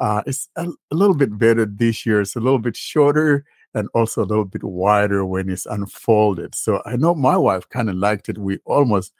[0.00, 2.22] Uh, it's a, a little bit better this year.
[2.22, 3.44] It's a little bit shorter
[3.74, 6.54] and also a little bit wider when it's unfolded.
[6.54, 8.38] So I know my wife kind of liked it.
[8.38, 9.12] We almost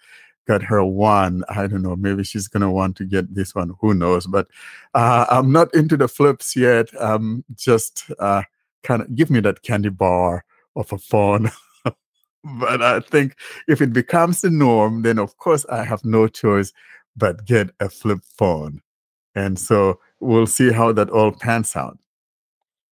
[0.48, 1.44] got her one.
[1.48, 1.96] I don't know.
[1.96, 3.74] Maybe she's gonna want to get this one.
[3.80, 4.26] Who knows?
[4.26, 4.48] But
[4.94, 6.88] uh, I'm not into the flips yet.
[7.00, 8.42] Um, just uh,
[8.82, 10.44] kind of give me that candy bar
[10.76, 11.50] of a phone.
[11.84, 13.36] but I think
[13.68, 16.72] if it becomes the norm, then of course I have no choice
[17.16, 18.82] but get a flip phone.
[19.34, 21.98] And so we'll see how that all pans out.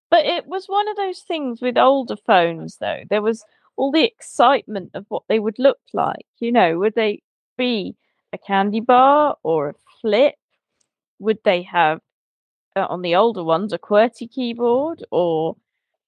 [0.10, 3.02] But it was one of those things with older phones, though.
[3.10, 3.44] There was
[3.76, 6.26] all the excitement of what they would look like.
[6.40, 7.22] You know, would they
[7.58, 7.96] be
[8.32, 10.36] a candy bar or a flip?
[11.20, 12.00] Would they have,
[12.76, 15.58] uh, on the older ones, a QWERTY keyboard or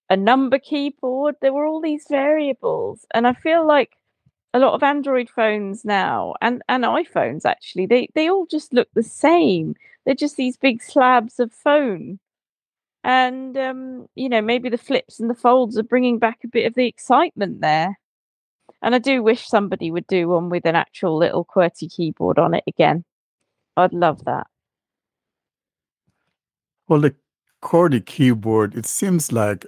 [0.09, 1.35] a number keyboard?
[1.41, 3.05] There were all these variables.
[3.13, 3.93] And I feel like
[4.53, 8.87] a lot of Android phones now and, and iPhones actually, they, they all just look
[8.93, 9.75] the same.
[10.05, 12.19] They're just these big slabs of phone
[13.03, 16.65] and um, you know maybe the flips and the folds are bringing back a bit
[16.65, 17.97] of the excitement there
[18.81, 22.53] and i do wish somebody would do one with an actual little qwerty keyboard on
[22.53, 23.03] it again
[23.77, 24.47] i'd love that
[26.87, 27.15] well the
[27.63, 29.65] qwerty keyboard it seems like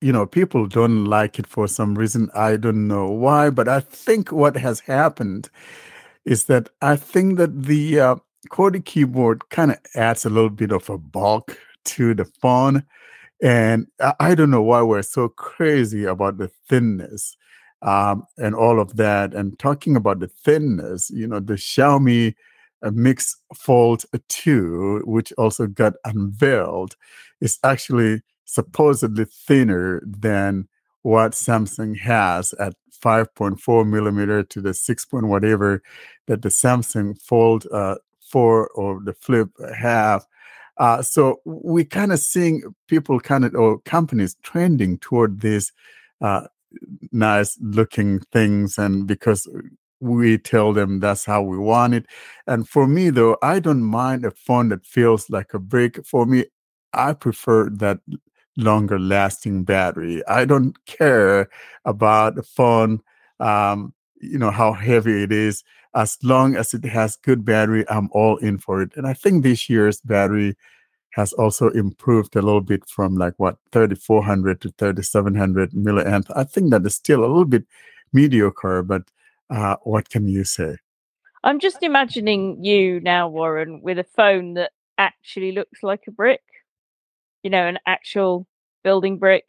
[0.00, 3.80] you know people don't like it for some reason i don't know why but i
[3.80, 5.50] think what has happened
[6.24, 8.16] is that i think that the uh,
[8.84, 12.84] keyboard kind of adds a little bit of a bulk to the phone.
[13.42, 13.86] And
[14.18, 17.36] I don't know why we're so crazy about the thinness
[17.82, 19.34] um, and all of that.
[19.34, 22.34] And talking about the thinness, you know, the Xiaomi
[22.82, 26.96] uh, Mix Fold 2, which also got unveiled,
[27.40, 30.68] is actually supposedly thinner than
[31.02, 35.82] what Samsung has at 5.4 millimeter to the 6 point whatever
[36.26, 40.26] that the Samsung Fold uh, 4 or the Flip have.
[40.78, 45.72] Uh, so we kind of seeing people kind of or companies trending toward these
[46.20, 46.46] uh,
[47.12, 49.46] nice looking things, and because
[50.00, 52.06] we tell them that's how we want it.
[52.46, 56.04] And for me, though, I don't mind a phone that feels like a brick.
[56.06, 56.46] For me,
[56.94, 58.00] I prefer that
[58.60, 60.22] longer lasting battery.
[60.26, 61.48] I don't care
[61.84, 63.00] about the phone,
[63.40, 65.64] um, you know, how heavy it is.
[65.94, 68.92] As long as it has good battery, I'm all in for it.
[68.94, 70.56] And I think this year's battery
[71.10, 76.30] has also improved a little bit from like what 3400 to 3700 milliamp.
[76.36, 77.64] I think that is still a little bit
[78.12, 79.02] mediocre, but
[79.50, 80.76] uh, what can you say?
[81.42, 86.42] I'm just imagining you now, Warren, with a phone that actually looks like a brick.
[87.42, 88.46] You know, an actual
[88.82, 89.44] building brick.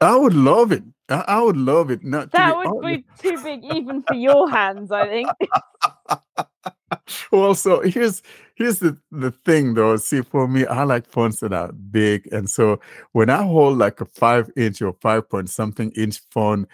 [0.00, 0.82] I would love it.
[1.08, 2.02] I, would love it.
[2.02, 5.28] Not that would be too big even for your hands, I think.
[7.32, 8.22] well, so here's
[8.54, 9.96] here's the, the thing though.
[9.96, 12.32] See, for me, I like phones that are big.
[12.32, 12.80] And so
[13.12, 16.66] when I hold like a five inch or five point something inch phone,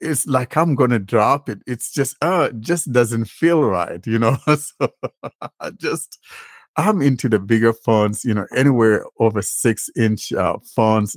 [0.00, 1.60] it's like I'm gonna drop it.
[1.66, 4.36] It's just uh it just doesn't feel right, you know.
[4.46, 4.88] so
[5.60, 6.18] I just
[6.76, 11.16] I'm into the bigger phones, you know, anywhere over six inch uh, phones.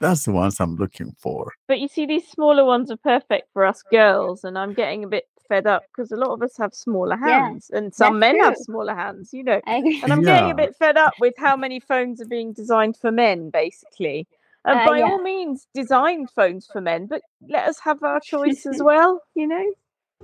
[0.00, 1.52] That's the ones I'm looking for.
[1.68, 5.08] But you see, these smaller ones are perfect for us girls, and I'm getting a
[5.08, 8.36] bit fed up because a lot of us have smaller hands, yeah, and some men
[8.36, 8.44] true.
[8.44, 9.60] have smaller hands, you know.
[9.66, 10.36] And I'm yeah.
[10.36, 14.26] getting a bit fed up with how many phones are being designed for men, basically.
[14.64, 15.04] And uh, by yeah.
[15.04, 19.46] all means, design phones for men, but let us have our choice as well, you
[19.46, 19.64] know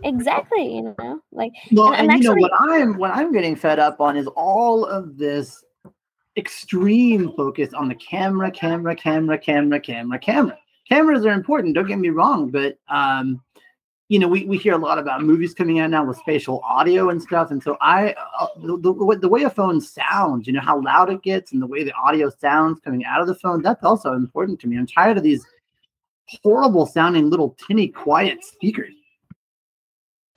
[0.02, 3.54] exactly you know like well and, and, actually, you know what i'm what i'm getting
[3.54, 5.62] fed up on is all of this
[6.36, 10.58] extreme focus on the camera camera camera camera camera camera.
[10.88, 13.42] Cameras are important don't get me wrong but um
[14.08, 17.10] you know we, we hear a lot about movies coming out now with spatial audio
[17.10, 20.60] and stuff and so i uh, the, the, the way a phone sounds you know
[20.60, 23.62] how loud it gets and the way the audio sounds coming out of the phone
[23.62, 24.76] that's also important to me.
[24.76, 25.46] I'm tired of these
[26.42, 28.94] horrible sounding little tinny quiet speakers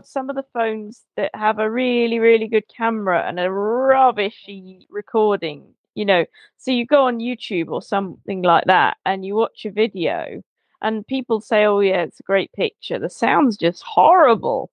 [0.05, 5.73] some of the phones that have a really, really good camera and a rubbishy recording,
[5.95, 6.25] you know.
[6.57, 10.41] So you go on YouTube or something like that and you watch a video
[10.81, 12.99] and people say, Oh yeah, it's a great picture.
[12.99, 14.69] The sound's just horrible.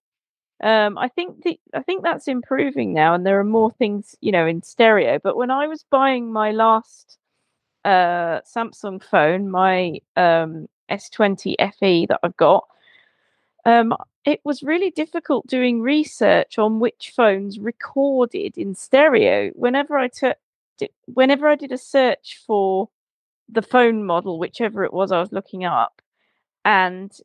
[0.63, 4.31] Um, I think the, I think that's improving now, and there are more things, you
[4.31, 5.19] know, in stereo.
[5.23, 7.17] But when I was buying my last
[7.85, 12.67] uh, Samsung phone, my um, S20 FE that I've got,
[13.65, 13.95] um,
[14.25, 19.51] it was really difficult doing research on which phones recorded in stereo.
[19.55, 20.37] Whenever I took,
[21.07, 22.89] whenever I did a search for
[23.49, 26.03] the phone model, whichever it was I was looking up,
[26.65, 27.17] and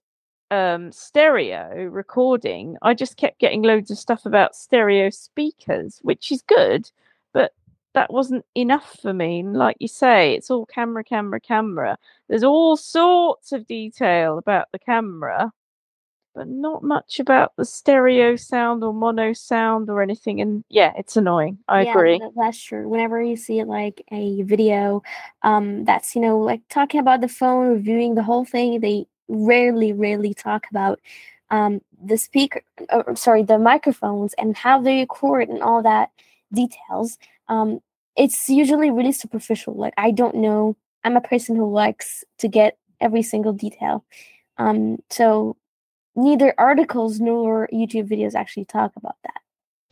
[0.51, 6.41] um, stereo recording, I just kept getting loads of stuff about stereo speakers, which is
[6.43, 6.89] good,
[7.33, 7.53] but
[7.93, 9.43] that wasn't enough for me.
[9.43, 11.97] Like you say, it's all camera, camera, camera.
[12.29, 15.51] There's all sorts of detail about the camera,
[16.35, 20.41] but not much about the stereo sound or mono sound or anything.
[20.41, 21.59] And yeah, it's annoying.
[21.67, 22.19] I yeah, agree.
[22.19, 22.87] tha- that's true.
[22.87, 25.01] Whenever you see like a video,
[25.43, 29.93] um, that's you know like talking about the phone, reviewing the whole thing, they rarely,
[29.93, 30.99] rarely talk about
[31.51, 32.61] um the speaker,
[32.91, 36.11] or sorry, the microphones and how they record and all that
[36.53, 37.17] details.
[37.47, 37.79] Um,
[38.17, 39.73] it's usually really superficial.
[39.75, 40.75] Like I don't know.
[41.03, 44.03] I'm a person who likes to get every single detail.
[44.57, 45.57] Um, so
[46.15, 49.41] neither articles nor YouTube videos actually talk about that.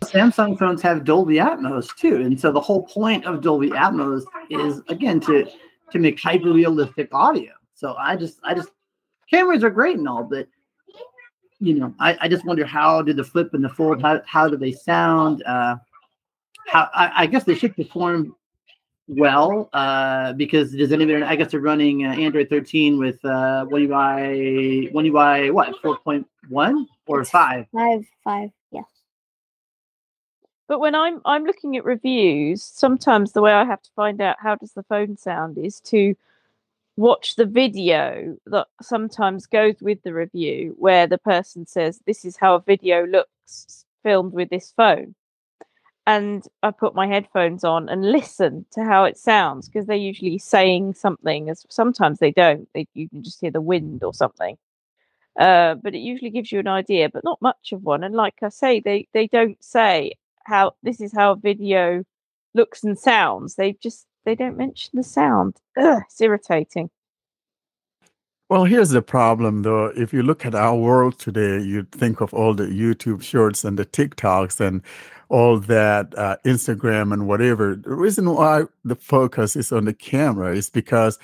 [0.03, 4.81] Samsung phones have Dolby Atmos too, and so the whole point of Dolby Atmos is
[4.89, 5.49] again to
[5.91, 7.51] to make hyper realistic audio.
[7.73, 8.69] So I just I just
[9.29, 10.47] cameras are great and all, but
[11.59, 14.49] you know I, I just wonder how did the flip and the fold how how
[14.49, 15.43] do they sound?
[15.43, 15.77] Uh,
[16.67, 18.35] how I, I guess they should perform
[19.07, 23.81] well uh, because does anybody I guess they're running uh, Android 13 with uh, one
[23.81, 27.65] UI one UI what 4.1 or five.
[27.73, 28.81] Five, five, yeah.
[30.67, 34.37] But when I'm I'm looking at reviews, sometimes the way I have to find out
[34.39, 36.15] how does the phone sound is to
[36.95, 42.37] watch the video that sometimes goes with the review where the person says this is
[42.37, 45.15] how a video looks filmed with this phone.
[46.05, 50.37] And I put my headphones on and listen to how it sounds because they're usually
[50.37, 52.67] saying something as sometimes they don't.
[52.73, 54.57] They, you can just hear the wind or something.
[55.39, 58.03] Uh, but it usually gives you an idea, but not much of one.
[58.03, 60.13] And like I say, they they don't say
[60.45, 62.03] how this is how video
[62.53, 63.55] looks and sounds.
[63.55, 65.55] They just they don't mention the sound.
[65.77, 66.89] Ugh, it's irritating.
[68.53, 69.87] Well, here's the problem though.
[69.97, 73.79] If you look at our world today, you think of all the YouTube shorts and
[73.79, 74.83] the TikToks and
[75.29, 77.75] all that uh, Instagram and whatever.
[77.75, 81.17] The reason why the focus is on the camera is because,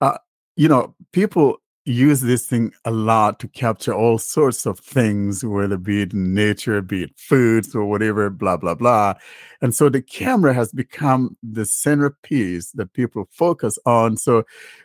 [0.00, 0.16] uh,
[0.56, 5.74] you know, people use this thing a lot to capture all sorts of things, whether
[5.74, 9.14] it be it nature, be it foods or whatever, blah, blah, blah.
[9.60, 14.16] And so the camera has become the centerpiece that people focus on.
[14.16, 14.44] So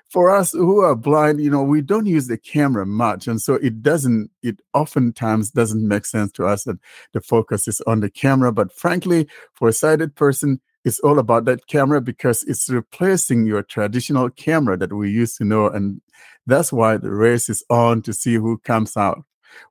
[0.10, 3.28] for us who are blind, you know, we don't use the camera much.
[3.28, 6.80] And so it doesn't, it oftentimes doesn't make sense to us that
[7.14, 8.52] the focus is on the camera.
[8.52, 13.62] But frankly, for a sighted person, it's all about that camera because it's replacing your
[13.62, 15.68] traditional camera that we used to know.
[15.68, 16.02] And
[16.46, 19.22] that's why the race is on to see who comes out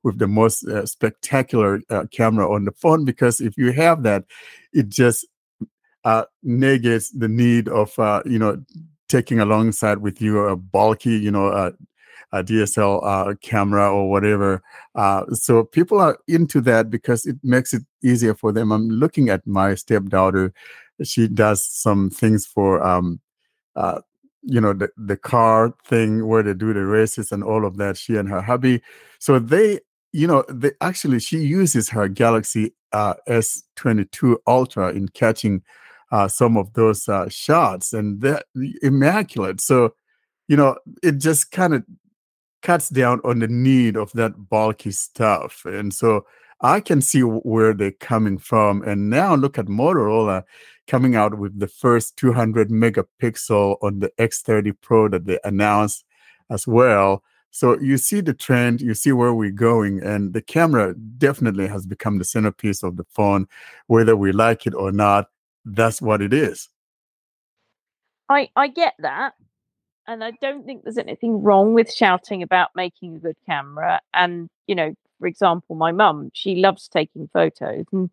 [0.03, 3.03] with the most uh, spectacular uh, camera on the phone.
[3.03, 4.25] Because if you have that,
[4.73, 5.25] it just
[6.03, 8.63] uh, negates the need of, uh, you know,
[9.09, 11.47] taking alongside with you a bulky, you know,
[12.31, 14.61] a DSL uh, camera or whatever.
[14.95, 18.71] Uh, so people are into that because it makes it easier for them.
[18.71, 20.53] I'm looking at my stepdaughter.
[21.03, 23.19] She does some things for, um,
[23.75, 24.01] uh,
[24.41, 27.97] you know, the, the car thing where they do the races and all of that.
[27.97, 28.81] She and her hubby.
[29.19, 29.81] So they,
[30.13, 35.63] you know, they actually, she uses her Galaxy uh, S22 Ultra in catching
[36.11, 38.41] uh, some of those uh, shots and they're
[38.81, 39.61] immaculate.
[39.61, 39.93] So,
[40.47, 41.83] you know, it just kind of
[42.61, 45.65] cuts down on the need of that bulky stuff.
[45.65, 46.25] And so
[46.61, 48.81] I can see where they're coming from.
[48.83, 50.43] And now look at Motorola
[50.87, 56.03] coming out with the first 200 megapixel on the X30 Pro that they announced
[56.49, 57.23] as well.
[57.51, 61.85] So you see the trend, you see where we're going, and the camera definitely has
[61.85, 63.47] become the centerpiece of the phone,
[63.87, 65.29] whether we like it or not.
[65.65, 66.69] That's what it is.
[68.29, 69.33] I I get that,
[70.07, 74.01] and I don't think there's anything wrong with shouting about making a good camera.
[74.13, 78.09] And you know, for example, my mum, she loves taking photos, and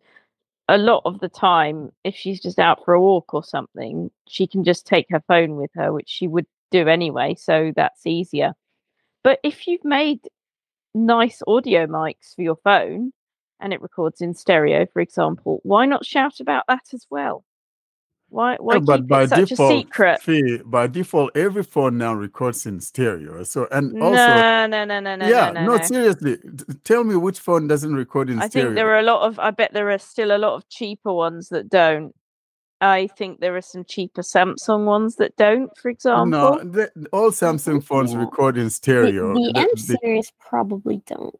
[0.67, 4.47] a lot of the time, if she's just out for a walk or something, she
[4.47, 7.35] can just take her phone with her, which she would do anyway.
[7.35, 8.53] So that's easier.
[9.23, 10.21] But if you've made
[10.93, 13.11] nice audio mics for your phone
[13.59, 17.43] and it records in stereo, for example, why not shout about that as well?
[18.35, 20.21] Why why Yeah, keep but by it such a default, secret?
[20.21, 23.43] Fee, by default, every phone now records in stereo.
[23.43, 25.83] So and also, No, no, no, no, no, yeah, no, no, no.
[25.83, 26.37] seriously,
[26.83, 28.65] tell me which phone doesn't record in I stereo.
[28.65, 29.39] I think there are a lot of.
[29.39, 32.13] I bet there are still a lot of cheaper ones that don't.
[32.81, 36.59] I think there are some cheaper Samsung ones that don't, for no, example.
[36.73, 38.19] the, all Samsung phones Yeah.
[38.19, 39.33] record in stereo.
[39.33, 41.33] the The- M series probably don't.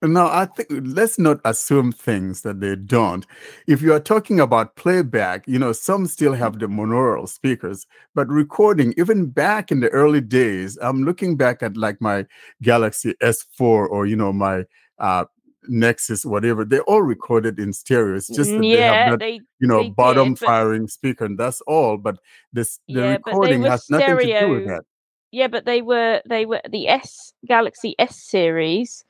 [0.00, 3.26] No, I think let's not assume things that they don't.
[3.66, 7.84] If you are talking about playback, you know, some still have the monaural speakers,
[8.14, 12.26] but recording, even back in the early days, I'm looking back at like my
[12.62, 14.66] Galaxy S4 or, you know, my
[15.00, 15.24] uh,
[15.68, 18.16] Nexus, whatever, they all recorded in stereo.
[18.16, 21.38] It's just that they have yeah, not, they you know, bottom did, firing speaker, and
[21.38, 21.96] that's all.
[21.96, 22.18] But
[22.52, 24.66] this the yeah, recording has nothing to do with stereo.
[24.68, 24.84] that.
[25.30, 29.04] Yeah, but they were they were the S Galaxy S series.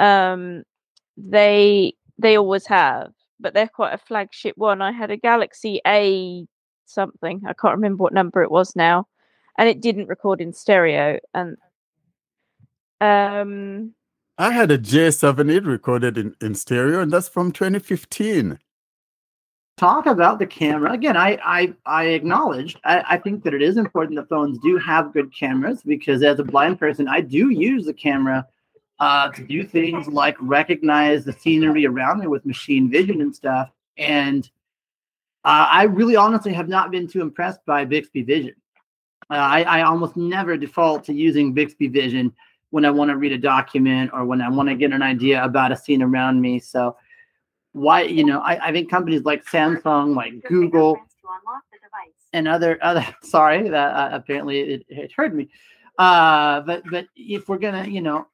[0.00, 0.64] Um,
[1.16, 4.82] they they always have, but they're quite a flagship one.
[4.82, 6.46] I had a Galaxy A
[6.86, 7.42] something.
[7.46, 9.06] I can't remember what number it was now,
[9.58, 11.18] and it didn't record in stereo.
[11.34, 11.56] And
[13.00, 13.94] um,
[14.38, 18.58] I had a J7, it recorded in, in stereo, and that's from 2015.
[19.76, 23.78] talk about the camera again i i, I acknowledged I, I think that it is
[23.78, 27.86] important that phones do have good cameras because as a blind person i do use
[27.86, 28.46] the camera
[29.00, 33.70] uh, to do things like recognize the scenery around me with machine vision and stuff.
[33.96, 34.48] And
[35.44, 38.54] uh, i really honestly have not been too impressed by bixby vision.
[39.30, 42.34] Uh, I, I almost never default to using bixby vision
[42.70, 45.42] when i want to read a document or when i want to get an idea
[45.42, 46.58] about a scene around me.
[46.58, 46.96] So
[47.72, 50.98] why you know I, I think companies like samsung like google
[52.32, 55.48] and other other sorry that uh, apparently it, it heard me.
[55.98, 58.26] Uh but but if we're gonna you know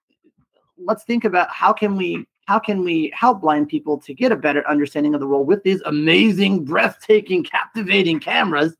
[0.78, 4.36] let's think about how can we how can we help blind people to get a
[4.36, 8.76] better understanding of the world with these amazing breathtaking captivating cameras.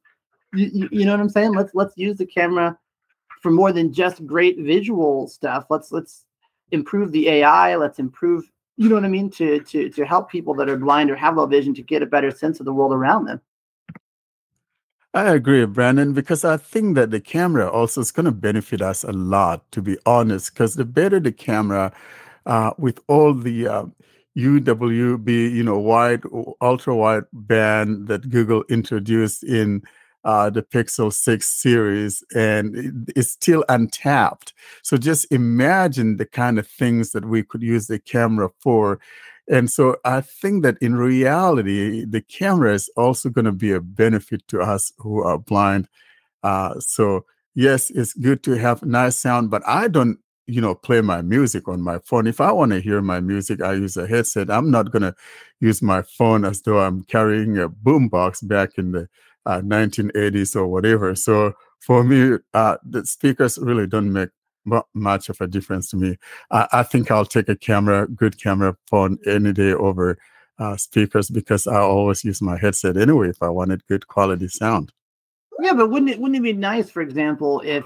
[0.55, 1.55] You, you, know what i'm saying?
[1.55, 2.79] Let's let's use the camera
[3.43, 5.67] for more than just great visual stuff.
[5.69, 6.25] Let's let's
[6.73, 10.55] improve the ai let's improve you know what I mean, to to to help people
[10.55, 12.93] that are blind or have low vision to get a better sense of the world
[12.93, 13.41] around them.
[15.17, 19.05] I agree, Brandon, because I think that the camera also is going to benefit us
[19.05, 21.93] a lot, to be honest, because the better the camera,
[22.47, 23.85] uh, with all the uh,
[24.35, 26.23] UWB, you know, wide,
[26.61, 29.83] ultra wide band that Google introduced in
[30.25, 34.55] uh, the Pixel 6 series, and it's still untapped.
[34.83, 39.01] So just imagine the kind of things that we could use the camera for.
[39.49, 43.81] And so I think that in reality, the camera is also going to be a
[43.81, 45.89] benefit to us who are blind.
[46.43, 47.25] Uh, so
[47.55, 51.69] yes, it's good to have nice sound, but I don't, you know, play my music
[51.69, 52.27] on my phone.
[52.27, 54.51] If I want to hear my music, I use a headset.
[54.51, 55.15] I'm not going to
[55.61, 59.09] use my phone as though I'm carrying a boombox back in the
[59.45, 61.15] uh, 1980s or whatever.
[61.15, 64.31] So for me, uh, the speakers really don't make
[64.95, 66.19] much of a difference to me.
[66.51, 70.19] I, I think I'll take a camera, good camera phone any day over
[70.59, 74.93] uh, speakers because I always use my headset anyway if I wanted good quality sound.
[75.61, 77.85] Yeah, but wouldn't it wouldn't it be nice, for example, if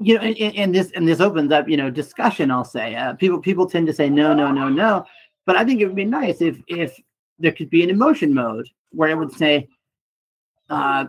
[0.00, 2.50] you know, and, and this and this opens up, you know, discussion.
[2.50, 5.04] I'll say uh, people people tend to say no, no, no, no,
[5.46, 6.98] but I think it would be nice if if
[7.38, 9.68] there could be an emotion mode where it would say,
[10.68, 11.06] uh,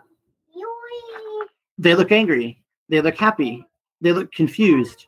[1.77, 3.65] they look angry, they look happy,
[4.03, 5.07] they look confused.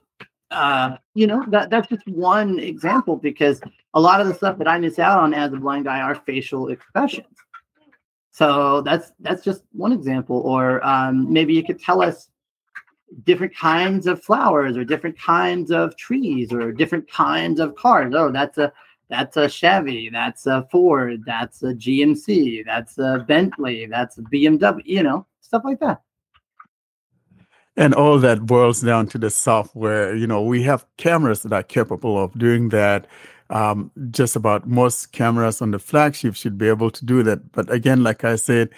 [0.51, 3.61] Uh, you know, that that's just one example because
[3.93, 6.15] a lot of the stuff that I miss out on as a blind guy are
[6.15, 7.27] facial expressions.
[8.31, 10.37] So that's that's just one example.
[10.41, 12.29] Or um, maybe you could tell us
[13.23, 18.13] different kinds of flowers, or different kinds of trees, or different kinds of cars.
[18.15, 18.71] Oh, that's a
[19.09, 24.81] that's a Chevy, that's a Ford, that's a GMC, that's a Bentley, that's a BMW.
[24.85, 26.01] You know, stuff like that.
[27.77, 30.15] And all that boils down to the software.
[30.15, 33.07] You know, we have cameras that are capable of doing that.
[33.49, 37.51] Um, just about most cameras on the flagship should be able to do that.
[37.51, 38.69] But again, like I said,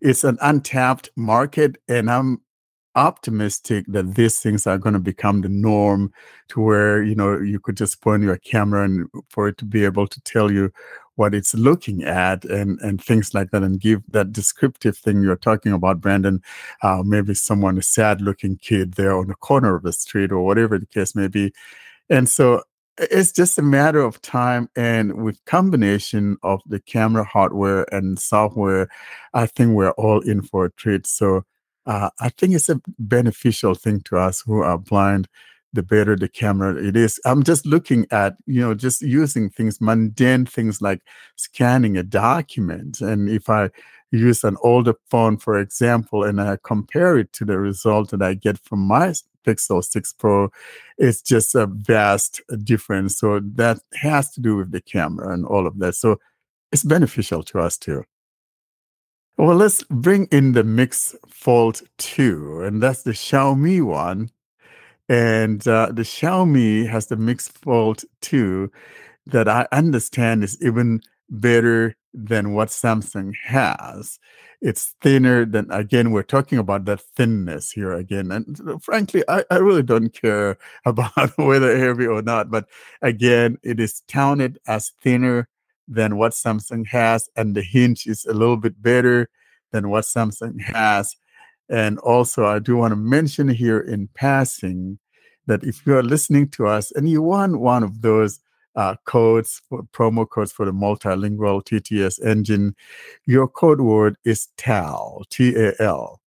[0.00, 2.40] it's an untapped market, and I'm
[2.96, 6.10] optimistic that these things are going to become the norm
[6.48, 9.84] to where you know you could just point your camera and for it to be
[9.84, 10.72] able to tell you
[11.16, 15.36] what it's looking at and and things like that and give that descriptive thing you're
[15.36, 16.42] talking about brandon
[16.82, 20.44] uh, maybe someone a sad looking kid there on the corner of the street or
[20.44, 21.52] whatever the case may be
[22.08, 22.62] and so
[22.98, 28.88] it's just a matter of time and with combination of the camera hardware and software
[29.34, 31.44] i think we're all in for a treat so
[31.86, 35.28] uh, I think it's a beneficial thing to us who are blind.
[35.76, 37.20] The better the camera it is.
[37.26, 41.02] I'm just looking at, you know, just using things, mundane things like
[41.36, 43.02] scanning a document.
[43.02, 43.68] And if I
[44.10, 48.32] use an older phone, for example, and I compare it to the result that I
[48.32, 49.12] get from my
[49.46, 50.50] Pixel 6 Pro,
[50.96, 53.18] it's just a vast difference.
[53.18, 55.94] So that has to do with the camera and all of that.
[55.94, 56.18] So
[56.72, 58.04] it's beneficial to us too.
[59.36, 64.30] Well, let's bring in the Mix Fold 2, and that's the Xiaomi one.
[65.08, 68.70] And uh, the Xiaomi has the Mix Fold 2
[69.26, 74.18] that I understand is even better than what Samsung has.
[74.62, 78.30] It's thinner than, again, we're talking about that thinness here again.
[78.30, 82.50] And frankly, I, I really don't care about whether heavy or not.
[82.50, 82.68] But
[83.02, 85.48] again, it is counted as thinner
[85.86, 87.28] than what Samsung has.
[87.36, 89.28] And the hinge is a little bit better
[89.72, 91.16] than what Samsung has.
[91.68, 94.98] And also, I do want to mention here in passing
[95.46, 98.40] that if you are listening to us and you want one of those
[98.76, 99.62] uh, codes,
[99.92, 102.76] promo codes for the multilingual TTS engine,
[103.26, 106.20] your code word is TAL, T A L.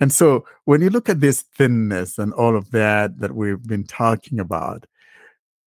[0.00, 3.84] And so when you look at this thinness and all of that that we've been
[3.84, 4.86] talking about,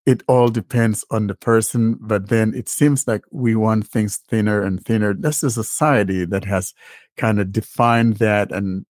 [0.05, 4.61] it all depends on the person, but then it seems like we want things thinner
[4.63, 5.13] and thinner.
[5.13, 6.73] That's a society that has
[7.19, 8.85] kind of defined that and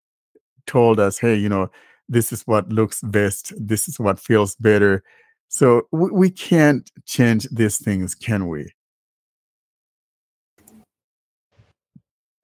[0.67, 1.69] told us, hey, you know,
[2.07, 5.03] this is what looks best, this is what feels better.
[5.47, 8.71] So we, we can't change these things, can we?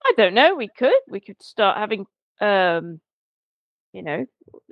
[0.04, 0.56] I don't know.
[0.56, 0.94] We could.
[1.08, 2.06] We could start having,
[2.42, 3.00] um,
[3.94, 4.26] you know,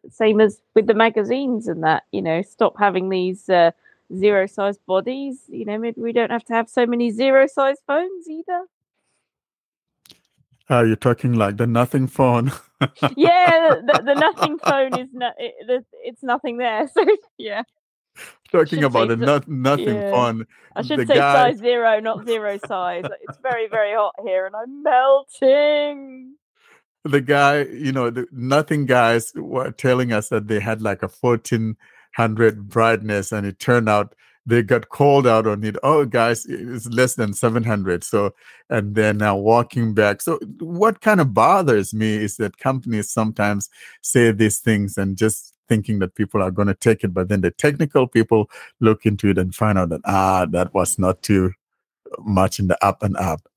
[0.09, 2.03] same as with the magazines and that.
[2.11, 3.71] You know, stop having these uh,
[4.15, 5.41] zero size bodies.
[5.47, 8.65] You know, maybe we don't have to have so many zero size phones either.
[10.69, 12.51] Uh, you're talking like the nothing phone.
[13.15, 16.89] yeah, the, the, nothing phone is no, it, it's nothing there.
[16.93, 17.05] So
[17.37, 17.63] yeah.
[18.51, 20.11] Talking about the not, nothing yeah.
[20.11, 20.45] phone.
[20.75, 23.05] I should the say guy, size zero, not zero size.
[23.27, 26.35] It's very, very hot here and I'm melting.
[27.03, 31.07] the guy, you know, the nothing guys were telling us that they had like a
[31.07, 34.13] 1400 brightness and it turned out
[34.45, 35.77] they got called out on it.
[35.83, 38.03] Oh, guys, it's less than 700.
[38.03, 38.33] So,
[38.69, 40.21] and they're now walking back.
[40.21, 43.69] So, what kind of bothers me is that companies sometimes
[44.01, 47.41] say these things and just thinking that people are going to take it, but then
[47.41, 51.53] the technical people look into it and find out that, ah, that was not too
[52.19, 53.47] much in the up and up.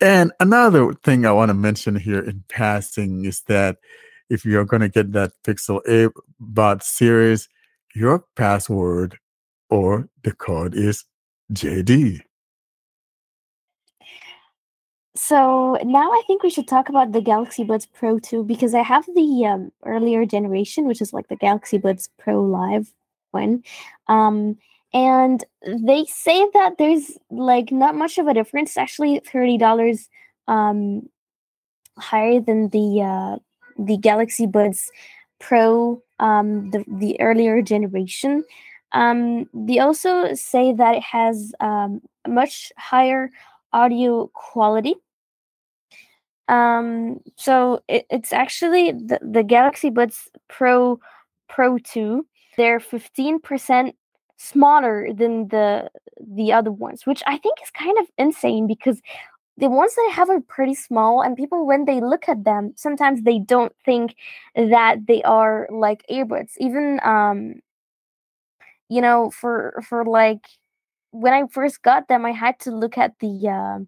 [0.00, 3.78] And another thing I want to mention here in passing is that
[4.28, 7.48] if you're going to get that Pixel A bot series,
[7.94, 9.18] your password
[9.70, 11.04] or the code is
[11.52, 12.20] JD.
[15.16, 18.82] So now I think we should talk about the Galaxy Buds Pro 2 because I
[18.82, 22.92] have the um, earlier generation, which is like the Galaxy Buds Pro Live
[23.30, 23.62] one.
[24.08, 24.56] Um,
[24.92, 30.06] and they say that there's like not much of a difference, actually $30
[30.48, 31.08] um,
[31.98, 33.36] higher than the uh,
[33.78, 34.90] the Galaxy Buds
[35.38, 38.44] Pro, um, the, the earlier generation.
[38.92, 43.30] Um, they also say that it has um, much higher
[43.72, 44.94] audio quality.
[46.48, 51.00] Um, so it, it's actually the, the Galaxy Buds Pro
[51.48, 52.24] Pro 2.
[52.56, 53.92] They're 15%
[54.38, 59.00] smaller than the the other ones, which I think is kind of insane because
[59.58, 62.72] the ones that I have are pretty small, and people when they look at them,
[62.76, 64.14] sometimes they don't think
[64.54, 66.52] that they are like earbuds.
[66.58, 67.60] Even um,
[68.88, 70.46] you know, for for like
[71.10, 73.78] when I first got them, I had to look at the uh,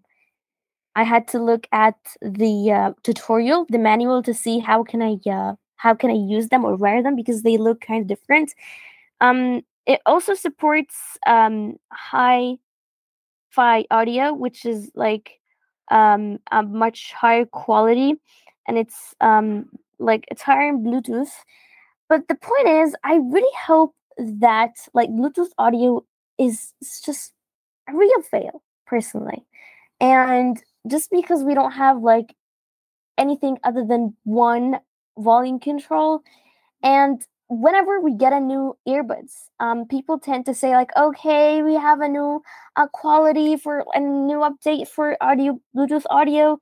[0.95, 5.17] I had to look at the uh, tutorial, the manual to see how can I
[5.29, 8.53] uh, how can I use them or wear them because they look kind of different.
[9.21, 10.95] Um, it also supports
[11.27, 12.59] um, hi-fi
[13.91, 15.39] audio, which is like
[15.91, 18.15] um, a much higher quality,
[18.67, 19.69] and it's um,
[19.99, 21.31] like it's higher in Bluetooth.
[22.09, 26.03] But the point is, I really hope that like Bluetooth audio
[26.37, 26.73] is
[27.05, 27.33] just
[27.89, 29.45] a real fail, personally.
[29.99, 32.35] And just because we don't have like
[33.17, 34.79] anything other than one
[35.17, 36.21] volume control,
[36.83, 41.73] and whenever we get a new earbuds, um, people tend to say like, okay, we
[41.73, 42.41] have a new
[42.75, 46.59] uh, quality for a new update for audio, Bluetooth audio,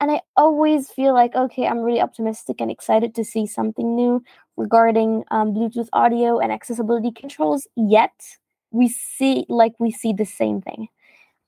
[0.00, 4.22] and I always feel like, okay, I'm really optimistic and excited to see something new
[4.60, 7.66] regarding um, Bluetooth audio and accessibility controls.
[7.76, 8.12] Yet
[8.70, 10.88] we see like we see the same thing.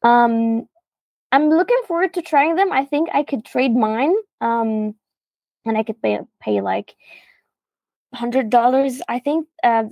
[0.03, 0.69] Um,
[1.31, 2.73] I'm looking forward to trying them.
[2.73, 4.95] I think I could trade mine, um,
[5.65, 6.95] and I could pay pay like
[8.15, 9.01] hundred dollars.
[9.09, 9.47] I think.
[9.63, 9.85] Uh,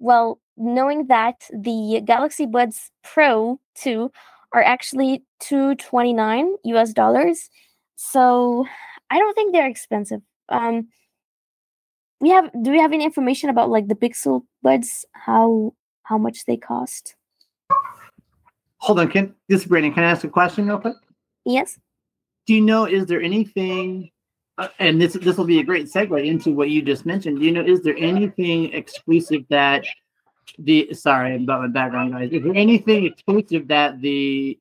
[0.00, 4.10] well, knowing that the Galaxy Buds Pro two
[4.52, 7.50] are actually two twenty nine US dollars
[7.98, 8.64] so
[9.10, 10.20] I don't think they're expensive.
[10.48, 10.88] Um,
[12.20, 12.50] we have.
[12.62, 15.04] Do we have any information about like the Pixel Buds?
[15.12, 17.14] How how much they cost?
[18.78, 19.92] Hold on, can this is Brandon?
[19.92, 20.96] Can I ask a question real quick?
[21.44, 21.78] Yes.
[22.46, 24.10] Do you know is there anything
[24.58, 27.38] uh, and this this will be a great segue into what you just mentioned.
[27.38, 29.86] Do you know, is there anything exclusive that
[30.58, 32.30] the sorry about my background, guys?
[32.32, 34.58] Is there anything exclusive that the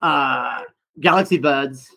[0.00, 0.62] uh,
[1.00, 1.88] Galaxy Buds,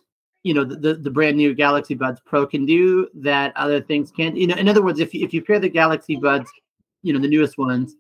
[0.44, 4.38] you know, the, the, brand new Galaxy Buds Pro can do that other things can't?
[4.38, 6.50] You know, in other words, if you, if you pair the Galaxy Buds,
[7.04, 7.96] you know, the newest ones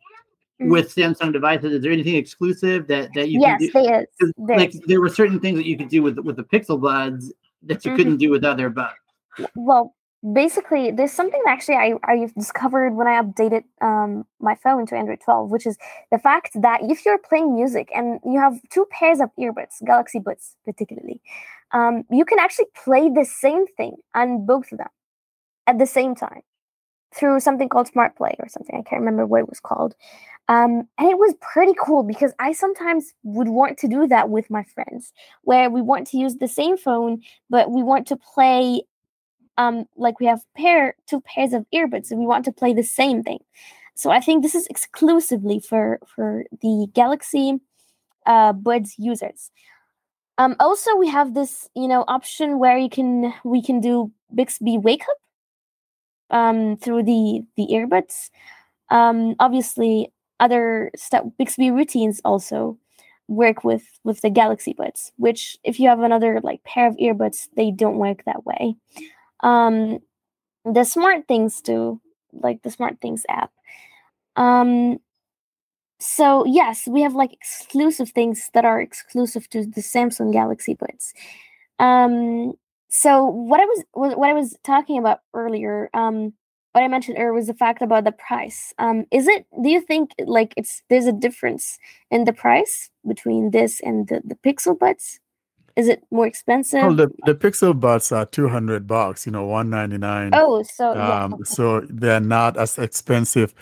[0.62, 0.72] Mm.
[0.72, 3.72] with Samsung devices, is there anything exclusive that that you yes, can do?
[3.72, 4.34] there is.
[4.38, 4.82] There Like is.
[4.88, 7.32] there were certain things that you could do with with the Pixel Buds
[7.64, 7.96] that you Mhm.
[7.96, 8.96] couldn't do with other buds.
[9.56, 9.96] Well,
[10.34, 14.98] basically, there's something that actually I, I discovered when I updated um, my phone to
[14.98, 15.78] Android 12, which is
[16.12, 20.20] the fact that if you're playing music and you have two pairs of earbuds, Galaxy
[20.20, 21.22] Buds particularly,
[21.72, 24.88] um, you can actually play the same thing on both of them
[25.67, 26.41] at the same time
[27.15, 28.76] through something called Smart Play or something.
[28.76, 29.95] I can't remember what it was called.
[30.47, 34.49] Um, and it was pretty cool because I sometimes would want to do that with
[34.49, 35.13] my friends,
[35.43, 38.82] where we want to use the same phone, but we want to play
[39.59, 42.84] um like we have pair two pairs of earbuds and we want to play the
[42.84, 43.39] same thing
[43.93, 47.59] so i think this is exclusively for for the galaxy
[48.26, 49.51] uh buds users
[50.40, 54.78] um also we have this you know option where you can we can do bixby
[54.80, 58.32] wake up um through the the earbuds.
[58.90, 60.92] Um obviously other
[61.38, 62.78] bixby routines also
[63.28, 67.48] work with with the galaxy buds which if you have another like pair of earbuds
[67.56, 68.76] they don't work that way.
[69.42, 70.00] Um
[70.66, 73.52] the SmartThings too like the SmartThings app.
[74.36, 75.00] Um
[76.00, 81.14] so yes we have like exclusive things that are exclusive to the samsung galaxy buds.
[81.80, 82.54] Um
[82.89, 86.34] so what i was what i was talking about earlier um
[86.72, 88.74] what i mentioned earlier was the fact about the price.
[88.78, 91.78] Um is it do you think like it's there's a difference
[92.10, 95.20] in the price between this and the, the pixel buds?
[95.76, 96.82] Is it more expensive?
[96.82, 100.32] Well, the, the Pixel Buds are 200 bucks, you know, 199.
[100.34, 103.54] oh so yeah um, so they're not as expensive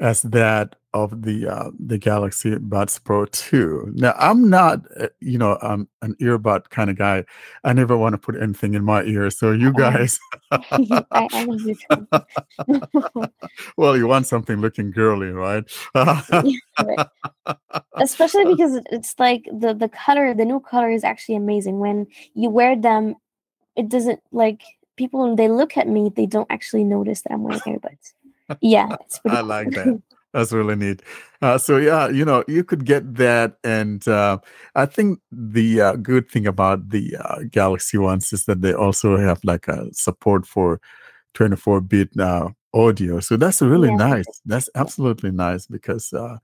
[0.00, 3.92] as that of the uh, the Galaxy Buds Pro 2.
[3.94, 7.24] Now, I'm not, uh, you know, um, an earbud kind of guy.
[7.64, 9.30] I never want to put anything in my ear.
[9.30, 10.18] So you guys,
[10.50, 11.76] I, I you
[13.76, 15.64] well, you want something looking girly, right?
[17.96, 22.50] Especially because it's like the the color the new color is actually amazing when you
[22.50, 23.14] wear them
[23.76, 24.62] it doesn't like
[24.96, 28.12] people when they look at me they don't actually notice that i'm wearing earbuds
[28.60, 29.48] yeah it's pretty I cool.
[29.48, 30.02] like that.
[30.34, 31.02] That's really neat.
[31.40, 34.38] Uh, so yeah, you know, you could get that, and uh,
[34.74, 39.16] I think the uh, good thing about the uh, Galaxy ones is that they also
[39.16, 40.80] have like a support for
[41.34, 43.20] 24-bit uh, audio.
[43.20, 43.96] So that's really Yeah.
[43.96, 44.40] nice.
[44.44, 46.36] That's absolutely nice because, uh,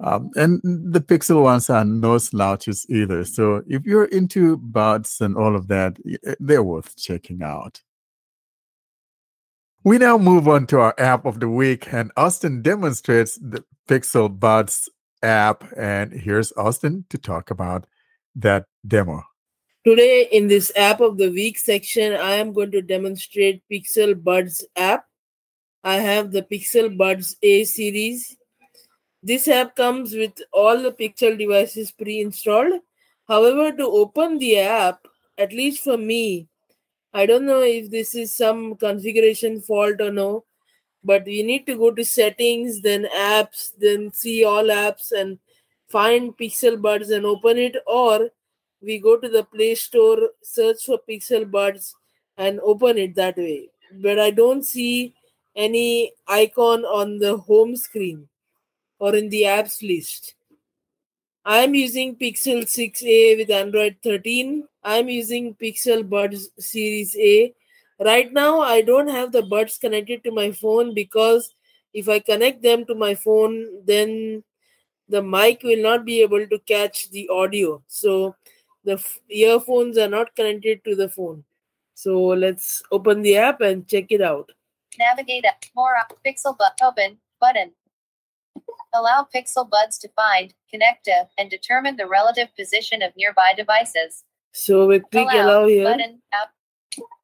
[0.00, 3.24] um, and the Pixel ones are no slouches either.
[3.24, 5.96] So if you're into buds and all of that,
[6.38, 7.80] they're worth checking out.
[9.88, 14.28] We now move on to our app of the week, and Austin demonstrates the Pixel
[14.28, 14.90] Buds
[15.22, 15.64] app.
[15.78, 17.86] And here's Austin to talk about
[18.36, 19.22] that demo.
[19.86, 24.62] Today, in this app of the week section, I am going to demonstrate Pixel Buds
[24.76, 25.06] app.
[25.82, 28.36] I have the Pixel Buds A series.
[29.22, 32.82] This app comes with all the Pixel devices pre installed.
[33.26, 35.08] However, to open the app,
[35.38, 36.46] at least for me,
[37.12, 40.44] I don't know if this is some configuration fault or no,
[41.02, 45.38] but we need to go to settings, then apps, then see all apps and
[45.88, 48.30] find Pixel Buds and open it, or
[48.82, 51.94] we go to the Play Store, search for Pixel Buds,
[52.36, 53.70] and open it that way.
[53.92, 55.14] But I don't see
[55.56, 58.28] any icon on the home screen
[58.98, 60.34] or in the apps list.
[61.50, 64.68] I'm using Pixel 6a with Android 13.
[64.84, 67.54] I'm using Pixel Buds Series A.
[67.98, 71.54] Right now, I don't have the buds connected to my phone because
[71.94, 74.44] if I connect them to my phone, then
[75.08, 77.82] the mic will not be able to catch the audio.
[77.88, 78.36] So
[78.84, 81.44] the f- earphones are not connected to the phone.
[81.94, 84.52] So let's open the app and check it out.
[84.98, 85.64] Navigate up.
[85.74, 86.12] More up.
[86.26, 87.72] Pixel but open button.
[88.98, 94.24] Allow Pixel Buds to find, connect to, and determine the relative position of nearby devices.
[94.52, 95.84] So we click allow, allow here.
[95.84, 96.50] button app.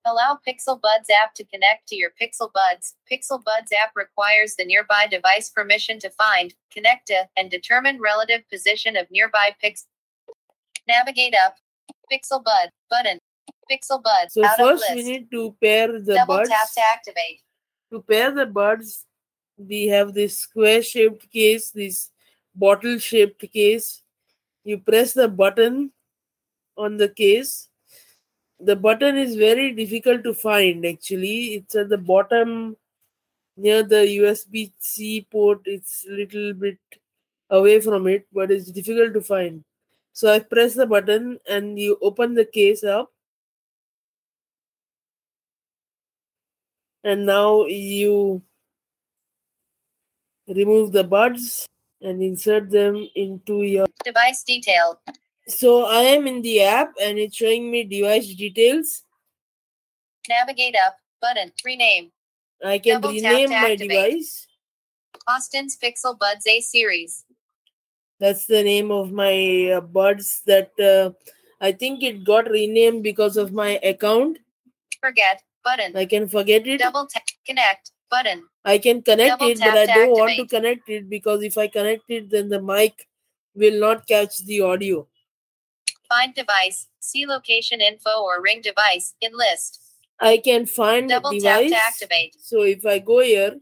[0.07, 2.95] Allow Pixel Buds app to connect to your Pixel Buds.
[3.11, 8.49] Pixel Buds app requires the nearby device permission to find, connect to, and determine relative
[8.53, 9.87] position of nearby pix.
[10.87, 11.57] Navigate up.
[12.12, 13.18] Pixel Bud button.
[13.70, 14.95] Pixel Buds So out of first list.
[14.95, 16.51] we need to pair the Double buds.
[16.51, 17.41] tap to activate.
[17.93, 19.07] To pair the buds,
[19.57, 22.11] we have this square shaped case, this
[22.55, 24.03] bottle shaped case.
[24.65, 25.93] You press the button
[26.77, 27.69] on the case.
[28.61, 31.55] the button is very difficult to find actually.
[31.55, 32.77] It's at the bottom
[33.57, 35.63] near the USB C port.
[35.65, 36.79] It's a little bit
[37.51, 39.65] away from it, but it's difficult to find.
[40.13, 43.13] So I press the button and you open the case up.
[47.03, 48.43] And now you
[50.49, 51.67] remove the buds
[52.01, 55.01] and insert them into your Device detail.
[55.49, 59.03] so I am in the app and it's showing me device details.
[60.29, 60.97] Navigate up.
[61.21, 61.53] Button.
[61.65, 62.11] Rename.
[62.65, 63.89] I can Double rename my activate.
[63.89, 64.47] device.
[65.27, 67.25] Austin's Pixel Buds A series.
[68.21, 71.11] That's the name of my uh, buds that uh,
[71.61, 74.39] I think it got renamed because of my account.
[75.01, 75.43] Forget.
[75.65, 75.97] Button.
[75.97, 76.79] I can forget it.
[76.79, 77.23] Double tap.
[77.47, 77.91] Connect.
[78.11, 78.45] Button.
[78.65, 81.69] I can connect double it, but I don't want to connect it because if I
[81.69, 83.07] connect it, then the mic
[83.55, 85.07] will not catch the audio.
[86.09, 86.89] Find device.
[87.01, 89.81] See location info or ring device in list.
[90.21, 91.71] I can find Double the tap device.
[91.71, 92.37] to activate.
[92.41, 93.57] So if I go here,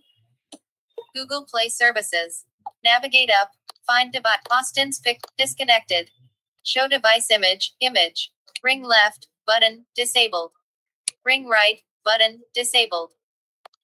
[1.15, 2.45] Google Play Services.
[2.85, 3.51] Navigate up.
[3.87, 4.39] Find device.
[4.51, 5.21] Austin's pick.
[5.37, 6.11] Disconnected.
[6.63, 7.75] Show device image.
[7.81, 8.31] Image.
[8.63, 9.29] Ring left.
[9.47, 9.87] Button.
[9.97, 10.53] Disabled.
[11.25, 11.79] Ring right.
[12.05, 12.43] Button.
[12.55, 13.11] Disabled.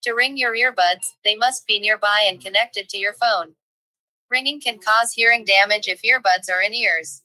[0.02, 3.54] To ring your earbuds, they must be nearby and connected to your phone.
[4.30, 7.22] Ringing can cause hearing damage if earbuds are in ears.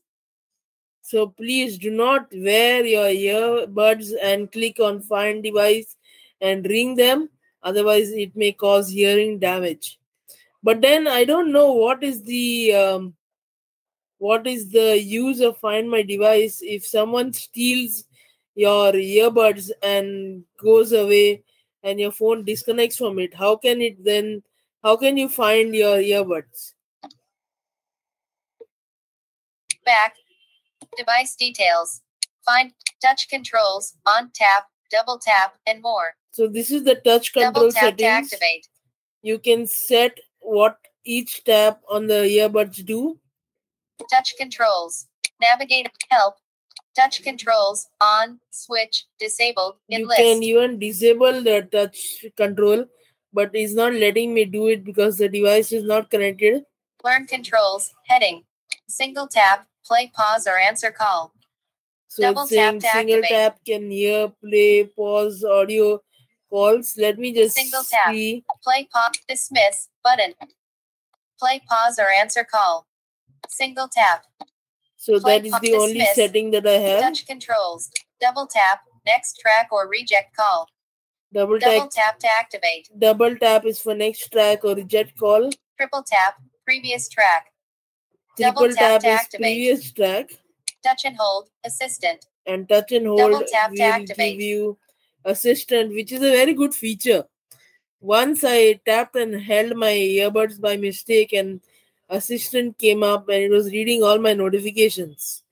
[1.04, 5.98] so please do not wear your earbuds and click on find device
[6.40, 7.30] and ring them.
[7.62, 10.00] Otherwise, it may cause hearing damage.
[10.64, 13.14] But then I don't know what is the um,
[14.18, 18.06] what is the use of find my device if someone steals
[18.56, 21.44] your earbuds and goes away
[21.84, 24.42] and your phone disconnects from it how can it then
[24.84, 26.74] how can you find your earbuds
[29.86, 30.16] Back.
[30.98, 32.02] Device details.
[32.46, 32.72] Find
[33.02, 36.16] touch controls, on tap, double tap, and more.
[36.32, 38.68] so this is the touch Double control tap to activate.
[39.22, 43.18] you can set what each tap on the earbuds do
[44.10, 45.08] Touch controls.
[45.42, 46.36] Navigate help.
[46.96, 50.20] Touch controls on switch disabled in you list.
[50.22, 52.86] can even disable the touch control
[53.34, 56.64] but it's not letting me do it because the device is not connected
[57.04, 58.44] Learn controls heading.
[58.88, 61.34] Single tap, play, pause, or answer call.
[62.08, 63.30] so Double tap to single activate.
[63.30, 66.00] tap can hear play pause audio
[66.50, 68.12] calls let me just Single tap.
[68.14, 70.34] see Play, pause, dismiss button.
[71.39, 72.86] Play, pause, or answer call.
[73.50, 74.24] Single tap.
[75.06, 76.16] So Play that is the only dismiss.
[76.22, 77.89] setting that i have Touch controls.
[78.22, 78.82] Double tap.
[79.06, 80.68] Next track or reject call.
[81.38, 82.89] double Double tap tap to activate.
[83.06, 86.36] double tap is for next track or reject call Triple tap.
[86.66, 87.47] Previous track.
[88.38, 89.41] triple Double tap tap to is activate.
[89.43, 90.32] previous track
[90.86, 91.49] Touch and hold.
[91.66, 92.26] Assistant.
[92.45, 94.38] and touch and hold Double tap to activate.
[94.39, 94.78] give you
[95.26, 97.22] assistant which is a very good feature
[98.14, 98.58] once i
[98.89, 99.91] tapped and held my
[100.22, 101.62] earbuds by mistake and
[102.10, 105.43] assistant came up and it was reading all my notifications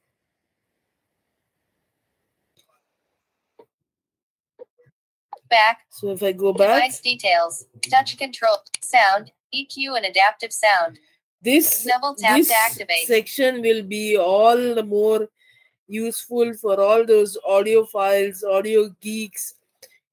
[5.49, 5.79] Back.
[5.89, 7.65] so if i go back Device details.
[7.89, 8.57] Touch control.
[8.81, 9.31] Sound.
[9.53, 10.97] EQ and adaptive sound.
[11.41, 13.05] this Double tap this to activate.
[13.05, 15.27] section will be all the more
[15.87, 19.55] useful for all those audiophiles audio geeks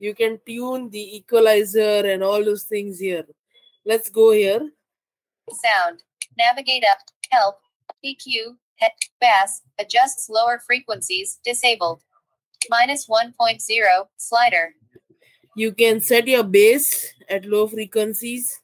[0.00, 3.24] you can tune the equalizer and all those things here
[3.84, 4.70] let's go here
[5.52, 6.02] Sound.
[6.38, 6.98] Navigate up.
[7.30, 7.56] Help.
[8.04, 8.56] EQ.
[8.76, 8.92] Head.
[9.20, 9.62] Bass.
[9.78, 11.40] Adjusts lower frequencies.
[11.44, 12.02] Disabled.
[12.70, 13.60] Minus 1.0.
[14.16, 14.74] Slider.
[15.56, 18.60] You can set your bass at low frequencies.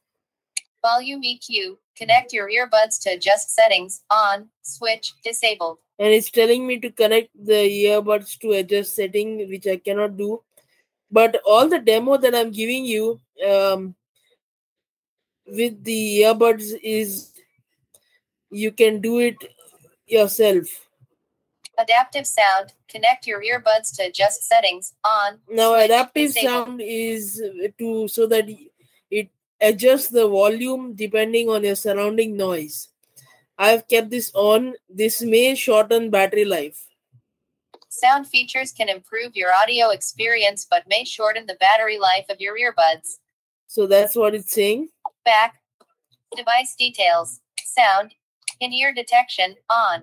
[0.82, 1.76] Volume EQ.
[1.96, 4.04] Connect your earbuds to adjust settings.
[4.10, 4.48] On.
[4.62, 5.12] Switch.
[5.24, 5.78] Disabled.
[5.98, 10.42] And it's telling me to connect the earbuds to adjust setting, which I cannot do.
[11.10, 13.94] But all the demo that I'm giving you um,
[15.46, 17.33] with the earbuds is
[18.50, 19.36] you can do it
[20.06, 20.66] yourself.
[21.78, 22.72] Adaptive sound.
[22.88, 24.94] Connect your earbuds to adjust settings.
[25.04, 25.38] On.
[25.48, 26.66] Now, adaptive disabled.
[26.66, 28.46] sound is uh, to so that
[29.10, 29.28] it
[29.60, 32.88] adjusts the volume depending on your surrounding noise.
[33.58, 34.74] I've kept this on.
[34.88, 36.86] This may shorten battery life.
[37.88, 42.56] Sound features can improve your audio experience but may shorten the battery life of your
[42.58, 43.18] earbuds.
[43.68, 44.88] So that's what it's saying.
[45.24, 45.60] Back.
[46.36, 47.40] Device details.
[47.64, 48.14] Sound.
[48.60, 49.56] In ear detection.
[49.68, 50.02] On.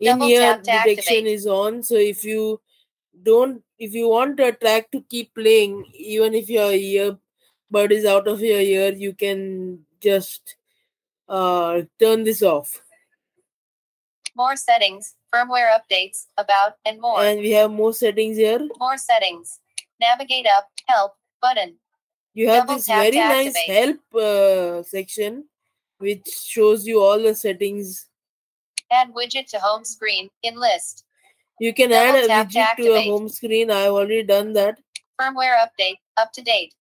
[0.00, 1.82] In Double ear detection is on.
[1.82, 2.60] So if you
[3.22, 8.28] don't, if you want a track to keep playing, even if your earbud is out
[8.28, 10.56] of your ear, you can just
[11.28, 12.82] uh, turn this off.
[14.36, 17.20] More settings, firmware updates, about, and more.
[17.20, 18.60] And we have more settings here.
[18.78, 19.58] more settings.
[20.00, 21.76] Navigate up, help, button.
[22.34, 25.46] You have Double this very nice help uh, section,
[25.98, 28.06] which shows you all the settings.
[28.90, 31.04] Add widget to home screen, in list.
[31.60, 33.70] You can Double add a to widget to a home screen.
[33.70, 34.78] I've already done that.
[35.20, 36.74] Firmware update, up to date.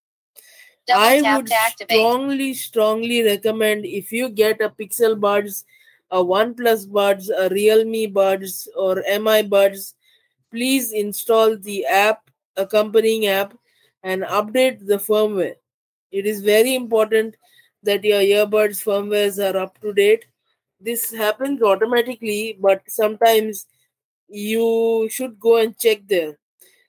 [0.87, 1.49] Double I would
[1.89, 5.65] strongly, strongly recommend if you get a Pixel Buds,
[6.11, 9.95] a OnePlus Buds, a Realme Buds, or MI Buds,
[10.49, 13.53] please install the app, accompanying app,
[14.03, 15.55] and update the firmware.
[16.11, 17.35] It is very important
[17.87, 20.25] that your earbuds firmwares are up to date.
[20.79, 23.65] This happens automatically, but sometimes
[24.29, 26.37] you should go and check there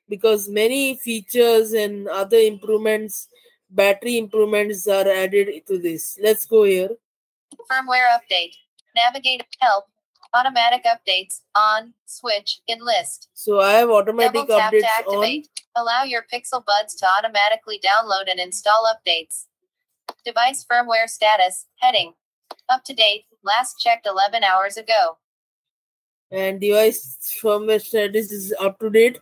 [0.09, 3.29] because many features and other improvements
[3.71, 6.19] battery improvements are added to this.
[6.23, 6.91] Let's go here.
[7.71, 8.55] Firmware update.
[8.97, 9.85] Navigate, help,
[10.35, 13.29] automatic updates, on, switch, in list.
[13.35, 15.15] So I have automatic Double tap to updates on.
[15.15, 15.49] activate.
[15.77, 19.45] Allow your Pixel Buds to automatically download and install updates.
[20.29, 22.13] Device firmware status, heading.
[22.69, 25.17] Up to date, last checked 11 hours ago.
[26.31, 29.19] And device firmware status is up to date.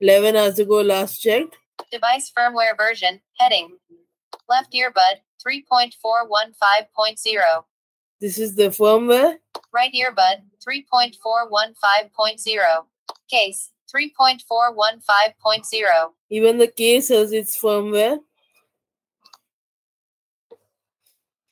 [0.00, 1.56] 11 hours ago, last checked.
[1.90, 3.78] Device firmware version, heading.
[4.48, 7.64] Left earbud, 3.415.0.
[8.20, 9.38] This is the firmware.
[9.72, 12.86] Right earbud, 3.415.0.
[13.28, 16.12] Case, 3.415.0.
[16.30, 18.20] Even the case has its firmware.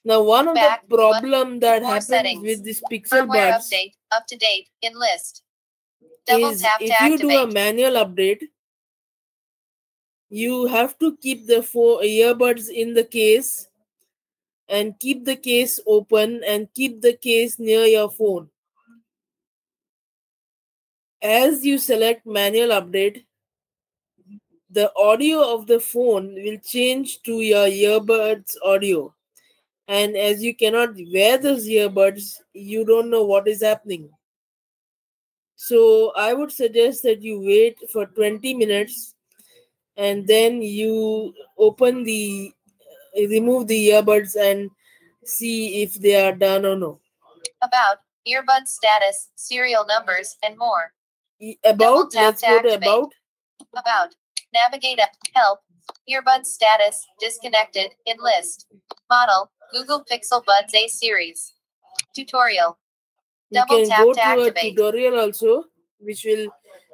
[0.05, 2.43] Now, one of Back, the problem that happens settings.
[2.43, 5.43] with this Pixel Firmware update, up to date, in list.
[6.27, 8.43] Double is tap to if you do a manual update,
[10.29, 13.69] you have to keep the four earbuds in the case
[14.69, 18.49] and keep the case open and keep the case near your phone.
[21.21, 23.25] As you select manual update,
[24.71, 29.15] the audio of the phone will change to your earbuds audio.
[29.89, 34.11] And as you cannot wear those earbuds, you don't know what is happening.
[35.57, 39.15] So I would suggest that you wait for 20 minutes
[39.97, 42.53] and then you open the
[43.17, 44.71] uh, remove the earbuds and
[45.25, 47.01] see if they are done or no.
[47.63, 50.93] About, earbud status, serial numbers, and more.
[51.65, 53.13] About tap let's go to about.
[53.77, 54.15] About,
[54.53, 55.61] navigate up, help,
[56.11, 58.67] earbud status, disconnected, in list.
[59.11, 61.53] Model, Google Pixel Buds A series.
[62.15, 62.79] Tutorial.
[63.51, 65.65] You Double can tap go to to a tutorial also,
[65.99, 66.49] which will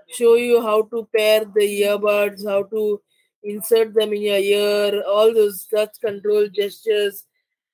[0.09, 3.01] show you how to pair the earbuds, how to
[3.43, 7.25] insert them in your ear, all those touch control gestures.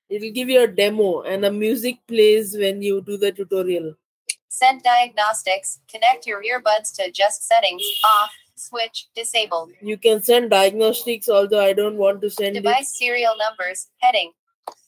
[0.09, 3.95] It will give you a demo, and a music plays when you do the tutorial.
[4.49, 9.71] Send diagnostics, connect your earbuds to adjust settings, off, switch, disabled.
[9.81, 12.61] You can send diagnostics, although I don't want to send it.
[12.61, 14.31] Device serial numbers, heading.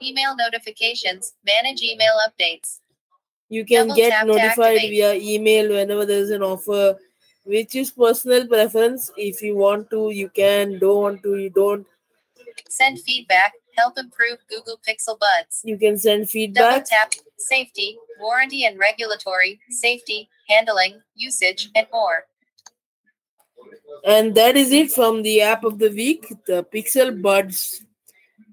[0.01, 2.80] Email notifications, manage email updates.
[3.49, 6.97] You can Double get notified via email whenever there's an offer,
[7.43, 9.11] which is personal preference.
[9.17, 10.79] If you want to, you can.
[10.79, 11.85] Don't want to, you don't.
[12.69, 15.61] Send feedback, help improve Google Pixel Buds.
[15.63, 16.71] You can send feedback.
[16.71, 22.25] Double tap, safety, warranty and regulatory, safety, handling, usage, and more.
[24.05, 27.83] And that is it from the app of the week, the Pixel Buds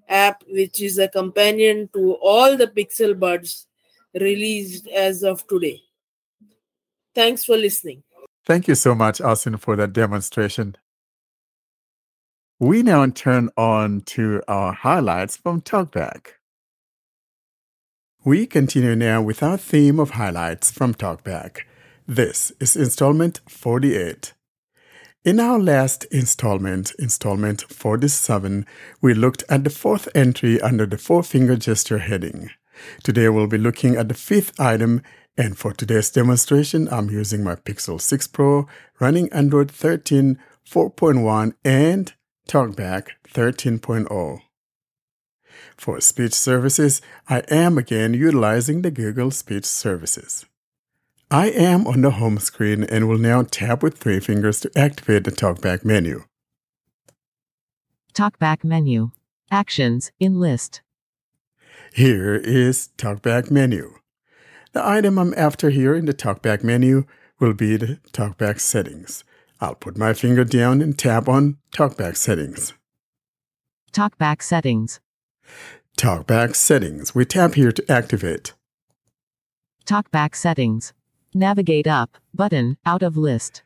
[0.08, 3.66] app, which is a companion to all the Pixel Buds
[4.14, 5.80] released as of today.
[7.14, 8.02] Thanks for listening.
[8.48, 10.74] Thank you so much, Austin, for that demonstration.
[12.58, 16.28] We now turn on to our highlights from TalkBack.
[18.24, 21.58] We continue now with our theme of highlights from TalkBack.
[22.06, 24.32] This is installment 48.
[25.26, 28.64] In our last installment, installment 47,
[29.02, 32.48] we looked at the fourth entry under the four finger gesture heading.
[33.02, 35.02] Today we'll be looking at the fifth item,
[35.38, 38.66] and for today's demonstration, I'm using my Pixel 6 Pro
[38.98, 40.36] running Android 13
[40.68, 42.12] 4.1 and
[42.48, 44.40] TalkBack 13.0.
[45.76, 50.44] For speech services, I am again utilizing the Google Speech Services.
[51.30, 55.24] I am on the home screen and will now tap with three fingers to activate
[55.24, 56.24] the TalkBack menu.
[58.12, 59.12] Talkback menu.
[59.50, 60.82] Actions in list.
[61.94, 63.97] Here is TalkBack menu.
[64.72, 67.04] The item I'm after here in the TalkBack menu
[67.40, 69.24] will be the TalkBack settings.
[69.60, 72.74] I'll put my finger down and tap on TalkBack settings.
[73.92, 75.00] Talkback settings.
[75.96, 77.14] TalkBack settings.
[77.14, 78.54] We tap here to activate.
[79.86, 80.92] Talkback settings.
[81.34, 83.62] Navigate up button out of list.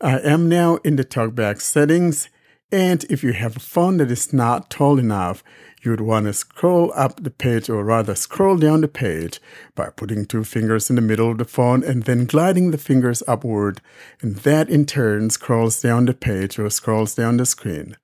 [0.00, 2.28] I am now in the TalkBack settings,
[2.70, 5.44] and if you have a phone that is not tall enough,
[5.82, 9.40] you'd want to scroll up the page or rather scroll down the page
[9.74, 13.22] by putting two fingers in the middle of the phone and then gliding the fingers
[13.26, 13.80] upward,
[14.20, 17.96] and that in turn scrolls down the page or scrolls down the screen.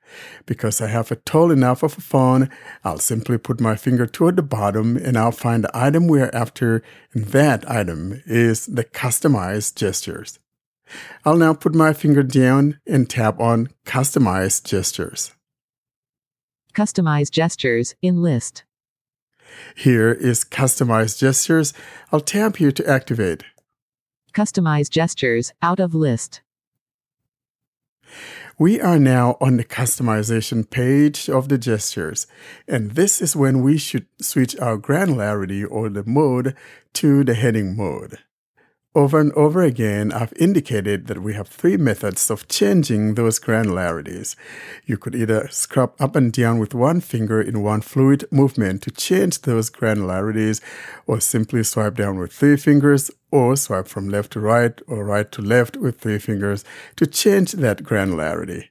[0.46, 2.50] Because I have a tall enough of a phone,
[2.84, 6.82] I'll simply put my finger toward the bottom and I'll find the item we're after,
[7.12, 10.38] and that item is the customized gestures.
[11.24, 15.32] I'll now put my finger down and tap on Customize Gestures.
[16.78, 18.62] Customize gestures in list.
[19.74, 21.74] Here is Customize Gestures.
[22.12, 23.42] I'll tap here to activate.
[24.32, 26.40] Customize gestures out of list.
[28.60, 32.28] We are now on the customization page of the gestures,
[32.68, 36.54] and this is when we should switch our granularity or the mode
[36.92, 38.18] to the heading mode.
[38.94, 44.34] Over and over again, I've indicated that we have three methods of changing those granularities.
[44.86, 48.90] You could either scrub up and down with one finger in one fluid movement to
[48.90, 50.62] change those granularities,
[51.06, 55.30] or simply swipe down with three fingers, or swipe from left to right or right
[55.32, 56.64] to left with three fingers
[56.96, 58.68] to change that granularity.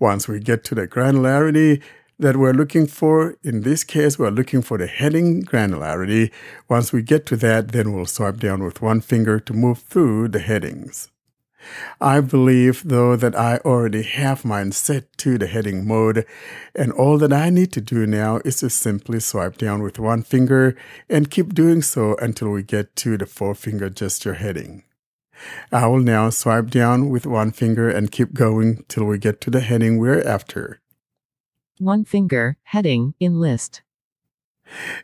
[0.00, 1.80] Once we get to the granularity,
[2.18, 3.36] that we're looking for.
[3.42, 6.32] In this case, we're looking for the heading granularity.
[6.68, 10.28] Once we get to that, then we'll swipe down with one finger to move through
[10.28, 11.10] the headings.
[12.00, 16.24] I believe, though, that I already have mine set to the heading mode,
[16.74, 20.22] and all that I need to do now is to simply swipe down with one
[20.22, 20.76] finger
[21.08, 24.84] and keep doing so until we get to the four finger gesture heading.
[25.70, 29.50] I will now swipe down with one finger and keep going till we get to
[29.50, 30.80] the heading we're after.
[31.78, 33.82] One finger heading in list.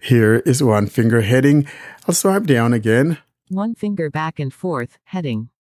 [0.00, 1.68] Here is one finger heading.
[2.08, 3.18] I'll swipe down again.
[3.48, 5.50] One finger back and forth heading.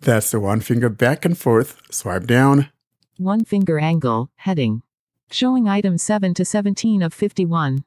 [0.00, 1.80] That's the one finger back and forth.
[1.90, 2.68] Swipe down.
[3.16, 4.82] One finger angle heading.
[5.30, 7.84] Showing items 7 to 17 of 51.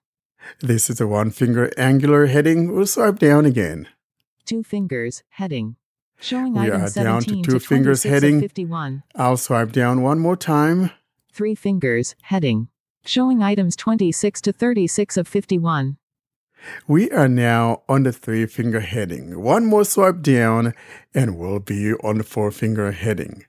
[0.60, 2.76] This is a one finger angular heading.
[2.76, 3.88] We'll swipe down again.
[4.46, 5.78] Two fingers heading.
[6.20, 8.40] Showing We items are down to 17 two fingers 26 of heading.
[8.42, 9.04] 51.
[9.16, 10.92] I'll swipe down one more time.
[11.34, 12.68] Three fingers heading.
[13.06, 15.96] Showing items 26 to 36 of 51.
[16.90, 19.42] We are now on the three finger heading.
[19.42, 20.74] One more swipe down
[21.14, 23.46] and we'll be on the four finger heading.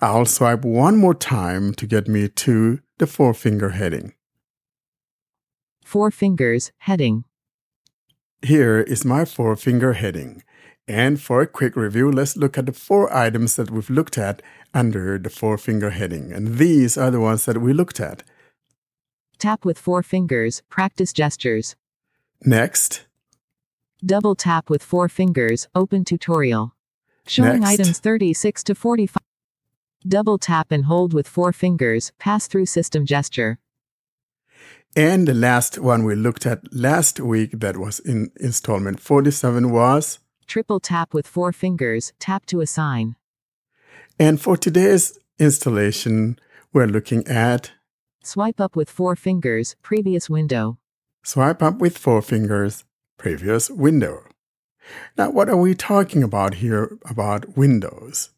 [0.00, 4.14] I'll swipe one more time to get me to the four finger heading.
[5.84, 7.24] Four fingers heading.
[8.40, 10.42] Here is my four finger heading.
[10.88, 14.42] And for a quick review, let's look at the four items that we've looked at
[14.74, 16.32] under the four finger heading.
[16.32, 18.22] And these are the ones that we looked at.
[19.38, 21.76] Tap with four fingers, practice gestures.
[22.44, 23.06] Next,
[24.04, 26.74] Double tap with four fingers, open tutorial.
[27.26, 27.80] Showing Next.
[27.80, 29.18] items 36 to 45.
[30.08, 33.58] Double tap and hold with four fingers, pass through system gesture.
[34.96, 40.18] and the last one we looked at last week that was in installment 47 was.
[40.46, 43.16] Triple tap with four fingers, tap to assign.
[44.20, 46.38] And for today's installation,
[46.74, 47.70] we're looking at
[48.22, 50.76] Swipe up with four fingers, previous window.
[51.24, 52.84] swipe up with four fingers,
[53.16, 54.24] previous window.
[55.16, 58.28] Now, what are we talking about here about windows?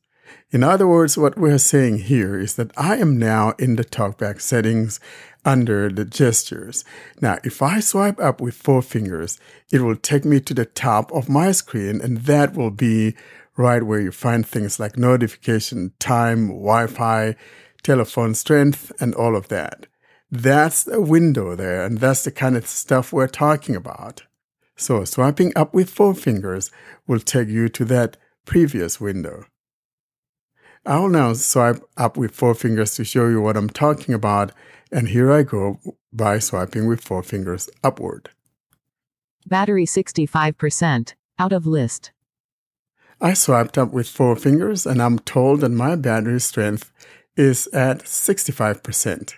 [0.52, 4.40] In other words, what we're saying here is that I am now in the talkback
[4.40, 5.00] settings
[5.44, 6.84] under the gestures.
[7.20, 9.40] Now, if I swipe up with four fingers,
[9.72, 13.16] it will take me to the top of my screen, and that will be
[13.56, 17.36] right where you find things like notification, time, Wi Fi,
[17.82, 19.86] telephone strength, and all of that.
[20.30, 24.22] That's the window there, and that's the kind of stuff we're talking about.
[24.76, 26.70] So, swiping up with four fingers
[27.06, 28.16] will take you to that
[28.46, 29.44] previous window.
[30.84, 34.52] I will now swipe up with four fingers to show you what I'm talking about,
[34.90, 35.78] and here I go
[36.12, 38.30] by swiping with four fingers upward.
[39.46, 42.10] Battery 65%, out of list.
[43.22, 46.90] I swiped up with four fingers, and I'm told that my battery strength
[47.36, 49.34] is at 65%.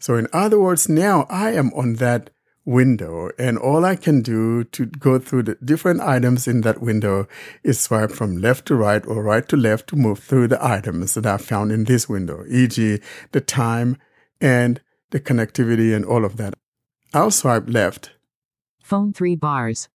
[0.00, 2.30] So, in other words, now I am on that
[2.64, 7.28] window, and all I can do to go through the different items in that window
[7.62, 11.12] is swipe from left to right or right to left to move through the items
[11.12, 12.98] that I found in this window, e.g.,
[13.32, 13.98] the time
[14.40, 14.80] and
[15.10, 16.54] the connectivity and all of that.
[17.12, 18.12] I'll swipe left.
[18.82, 19.88] Phone 3 bars.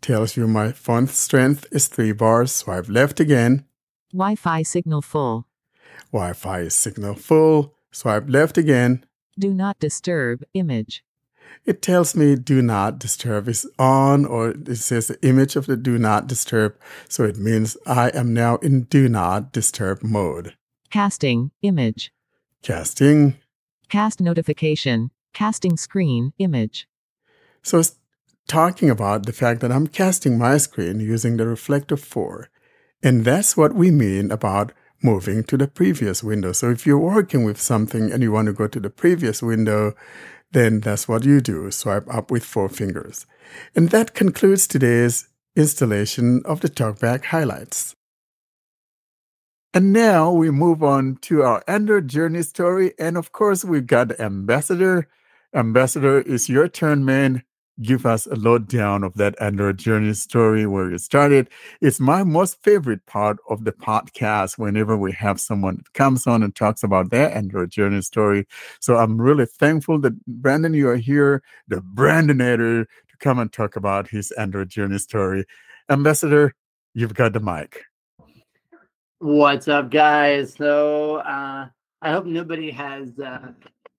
[0.00, 2.52] Tells you my phone strength is 3 bars.
[2.52, 3.64] Swipe left again.
[4.12, 5.46] Wi Fi signal full.
[6.12, 7.74] Wi Fi is signal full.
[7.90, 9.04] Swipe left again.
[9.38, 11.04] Do not disturb image.
[11.64, 15.76] It tells me do not disturb is on, or it says the image of the
[15.76, 16.76] do not disturb.
[17.08, 20.56] So it means I am now in do not disturb mode.
[20.90, 22.12] Casting image.
[22.62, 23.36] Casting.
[23.88, 25.10] Cast notification.
[25.34, 26.88] Casting screen image.
[27.62, 27.97] So it's
[28.48, 32.48] talking about the fact that I'm casting my screen using the Reflector 4.
[33.02, 34.72] And that's what we mean about
[35.02, 36.52] moving to the previous window.
[36.52, 39.94] So if you're working with something and you want to go to the previous window,
[40.50, 41.70] then that's what you do.
[41.70, 43.26] Swipe up with four fingers.
[43.76, 47.94] And that concludes today's installation of the TalkBack highlights.
[49.74, 52.94] And now we move on to our Android journey story.
[52.98, 55.06] And of course, we've got Ambassador.
[55.54, 57.44] Ambassador, it's your turn, man
[57.82, 61.48] give us a lowdown of that Android journey story where you started.
[61.80, 66.42] It's my most favorite part of the podcast whenever we have someone that comes on
[66.42, 68.46] and talks about their Android journey story.
[68.80, 73.76] So I'm really thankful that Brandon, you are here, the Brandonator, to come and talk
[73.76, 75.44] about his Android journey story.
[75.88, 76.54] Ambassador,
[76.94, 77.84] you've got the mic.
[79.20, 80.54] What's up, guys?
[80.54, 81.68] So uh,
[82.02, 83.52] I hope nobody has uh,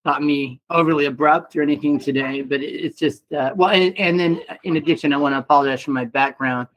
[0.10, 3.70] thought me overly abrupt or anything today, but it's just uh, well.
[3.70, 6.68] And, and, then in addition, I want to apologize for my background.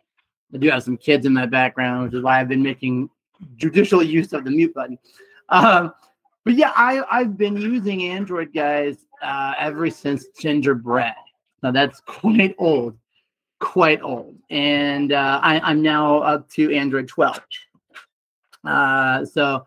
[0.53, 3.09] I do have some kids in my background, which is why I've been making
[3.57, 4.99] judicial use of the mute button.
[5.49, 5.95] Um,
[6.45, 11.15] but yeah, I I've been using Android guys uh, ever since Gingerbread.
[11.63, 12.99] Now that's quite old,
[13.61, 17.41] quite old, and uh, I, I'm now up to Android 12.
[18.65, 19.67] Uh, so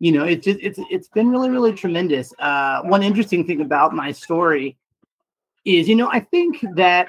[0.00, 2.32] you know, it's just it's it's been really really tremendous.
[2.38, 4.76] Uh, one interesting thing about my story
[5.64, 7.08] is, you know, I think that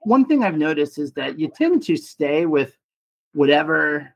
[0.00, 2.76] one thing I've noticed is that you tend to stay with
[3.32, 4.14] whatever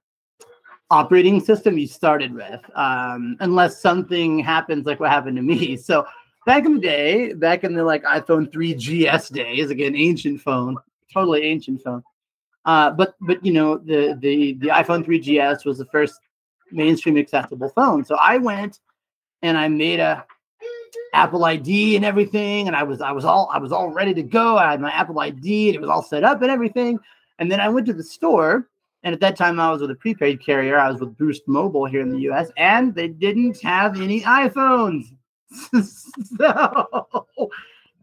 [0.91, 5.77] operating system you started with, um, unless something happens like what happened to me.
[5.83, 6.07] So
[6.47, 10.77] back in the day, back in the like iPhone 3GS days, again, ancient phone,
[11.13, 12.03] totally ancient phone.
[12.65, 16.21] Uh, but but you know the the the iPhone 3GS was the first
[16.71, 18.05] mainstream accessible phone.
[18.05, 18.81] So I went
[19.43, 20.25] and I made a
[21.13, 24.23] Apple ID and everything, and I was I was all I was all ready to
[24.23, 24.57] go.
[24.57, 26.99] I had my Apple ID and it was all set up and everything.
[27.39, 28.69] And then I went to the store,
[29.03, 30.79] and at that time I was with a prepaid carrier.
[30.79, 35.05] I was with Boost Mobile here in the U.S., and they didn't have any iPhones.
[35.51, 35.87] so
[36.39, 37.27] Not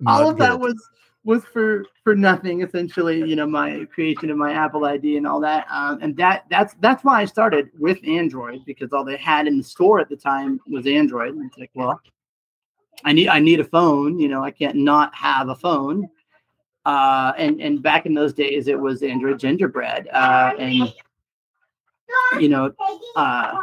[0.08, 0.76] all of that was
[1.24, 5.42] was for for nothing essentially you know my creation of my apple id and all
[5.42, 5.66] that.
[5.72, 9.58] Um, and that that's that's why i started with android because all they had in
[9.58, 11.34] the store at the time was android.
[11.34, 12.00] And it's like well
[13.04, 16.08] i need i need a phone you know i can't not have a phone.
[16.86, 20.08] Uh, and and back in those days it was android gingerbread.
[20.10, 20.94] Uh, and
[22.40, 22.72] you know
[23.16, 23.58] uh,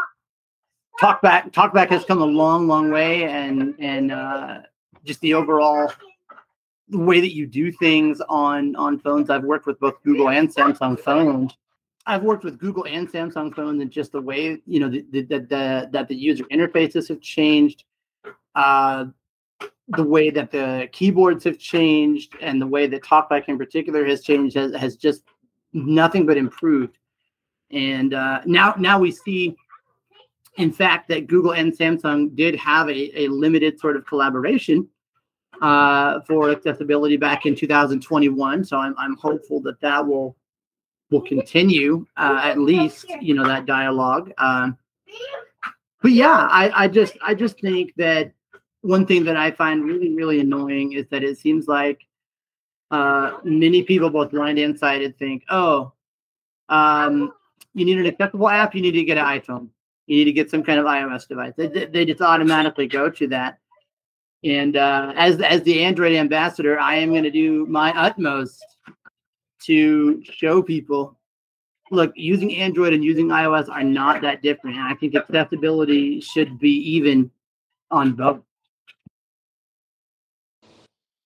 [1.01, 3.23] talkback talkback has come a long long way.
[3.23, 4.63] And and uh,
[5.05, 5.93] just the overall
[6.93, 9.31] the way that you do things on on phones.
[9.31, 11.53] I've worked with both Google and Samsung phones.
[12.07, 15.23] I've worked with Google and Samsung phones, and just the way you know the, the,
[15.23, 17.85] the that the user interfaces have changed,
[18.55, 19.07] uh,
[19.89, 24.23] the way that the keyboards have changed, and the way that TalkBack in particular has
[24.23, 25.23] changed has, has just
[25.73, 26.99] nothing but improved.
[27.71, 29.57] And uh, now now we see,
[30.59, 34.89] in fact, that Google and Samsung did have a, a limited sort of collaboration
[35.63, 38.65] uh, for accessibility back in 2021.
[38.65, 40.37] So I'm, I'm hopeful that that will
[41.11, 44.33] will continue uh, at least you know that dialogue.
[44.39, 44.77] Um,
[46.03, 48.33] but yeah, I, I just I just think that
[48.81, 52.01] one thing that I find really really annoying is that it seems like
[52.91, 55.93] uh, many people, both blind and sighted, think, oh,
[56.69, 57.33] um,
[57.73, 59.69] you need an accessible app, you need to get an iPhone,
[60.07, 61.55] you need to get some kind of iOS device.
[61.57, 63.59] They, they just automatically go to that.
[64.45, 68.65] And uh, as as the Android ambassador, I am going to do my utmost
[69.65, 71.17] to show people,
[71.91, 74.77] look, using Android and using iOS are not that different.
[74.77, 77.31] And I think accessibility should be even
[77.91, 78.41] on both.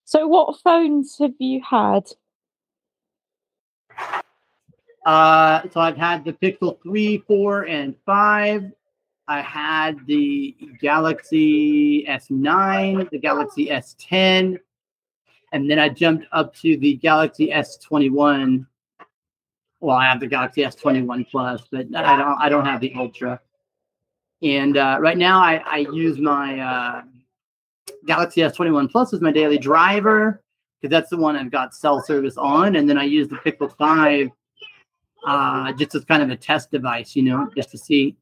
[0.05, 2.03] So, what phones have you had?
[5.05, 8.71] Uh, so I've had the Pixel 3, 4, and 5.
[9.27, 14.57] I had the Galaxy S9, the Galaxy S10,
[15.51, 18.65] and then I jumped up to the Galaxy S21.
[19.79, 22.41] Well, I have the Galaxy S21 Plus, but I don't.
[22.41, 23.39] I don't have the Ultra.
[24.41, 27.01] And uh, right now, I, I use my uh,
[28.05, 30.41] Galaxy S21 Plus as my daily driver
[30.79, 33.75] because that's the one I've got cell service on, and then I use the Pixel
[33.75, 34.29] 5
[35.25, 38.15] uh, just as kind of a test device, you know, just to see,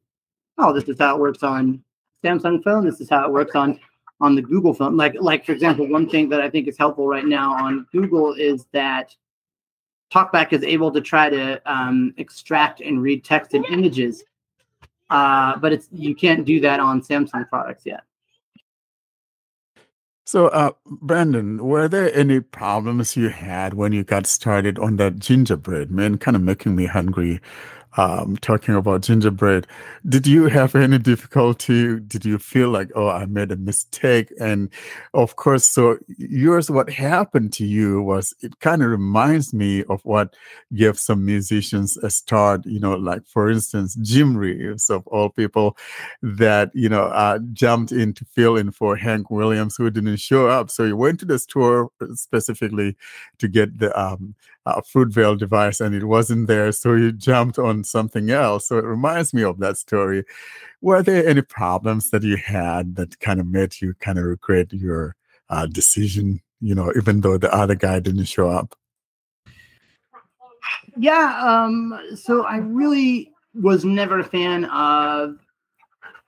[0.58, 1.82] oh, this is how it works on
[2.24, 2.84] Samsung phone.
[2.84, 3.78] This is how it works on
[4.20, 4.96] on the Google phone.
[4.96, 8.32] Like, like for example, one thing that I think is helpful right now on Google
[8.32, 9.14] is that
[10.12, 14.24] TalkBack is able to try to um, extract and read text and images,
[15.10, 18.04] uh, but it's you can't do that on Samsung products yet.
[20.24, 25.20] So, uh, Brandon, were there any problems you had when you got started on that
[25.20, 25.92] gingerbread?
[25.92, 27.40] Man, kind of making me hungry
[27.96, 29.66] um, talking about gingerbread.
[30.08, 31.98] Did you have any difficulty?
[32.00, 34.32] Did you feel like, oh, I made a mistake?
[34.38, 34.68] And
[35.14, 40.04] of course, so yours, what happened to you was it kind of reminds me of
[40.04, 40.36] what
[40.74, 45.76] gave some musicians a start, you know, like for instance, Jim Reeves of all people
[46.22, 50.48] that, you know, uh, jumped in to fill in for Hank Williams who didn't show
[50.48, 50.70] up.
[50.70, 52.96] So he went to the store specifically
[53.38, 54.34] to get the um,
[54.66, 56.72] uh, Fruitvale device and it wasn't there.
[56.72, 58.68] So he jumped on something else.
[58.68, 60.24] So it reminds me of that story.
[60.82, 64.72] Were there any problems that you had that kind of made you kind of regret
[64.72, 65.14] your
[65.48, 68.76] uh, decision, you know, even though the other guy didn't show up?
[70.96, 71.40] Yeah.
[71.40, 75.38] Um, so I really was never a fan of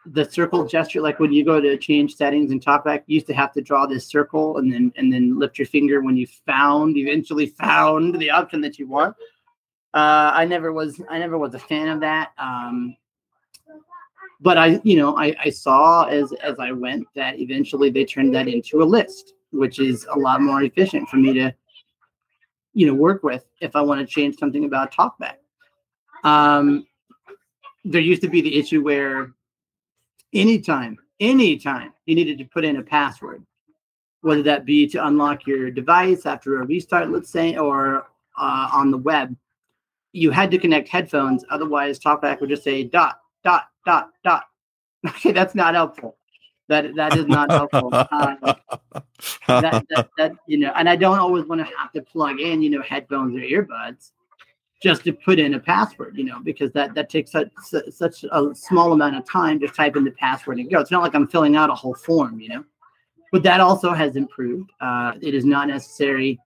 [0.07, 3.35] the circle gesture, like when you go to change settings in TalkBack, you used to
[3.35, 6.97] have to draw this circle and then and then lift your finger when you found
[6.97, 9.17] eventually found the option that you want.
[9.95, 12.31] Uh, I never was I never was a fan of that.
[12.39, 12.97] Um,
[14.41, 18.35] but I, you know, I, I saw as as I went that eventually they turned
[18.35, 21.55] that into a list, which is a lot more efficient for me to,
[22.73, 25.37] you know, work with if I want to change something about TalkBack.
[26.23, 26.87] Um,
[27.85, 29.33] there used to be the issue where
[30.33, 33.45] anytime, anytime you needed to put in a password,
[34.21, 38.07] whether that be to unlock your device after a restart, let's say, or
[38.39, 39.35] uh, on the web,
[40.13, 41.45] you had to connect headphones.
[41.51, 44.45] Otherwise, TalkBack would just say dot, dot, dot, dot.
[45.07, 46.17] Okay, that's not helpful.
[46.67, 47.89] That that is not helpful.
[47.93, 48.35] Uh,
[49.47, 52.63] that, that, that you know, and I don't always want to have to plug in,
[52.63, 54.11] you know, headphones or earbuds
[54.81, 57.51] just to put in a password, you know, because that that takes such
[57.91, 60.81] such a small amount of time to type in the password and go.
[60.81, 62.65] It's not like I'm filling out a whole form, you know.
[63.33, 64.71] But that also has improved.
[64.81, 66.39] Uh, it is not necessary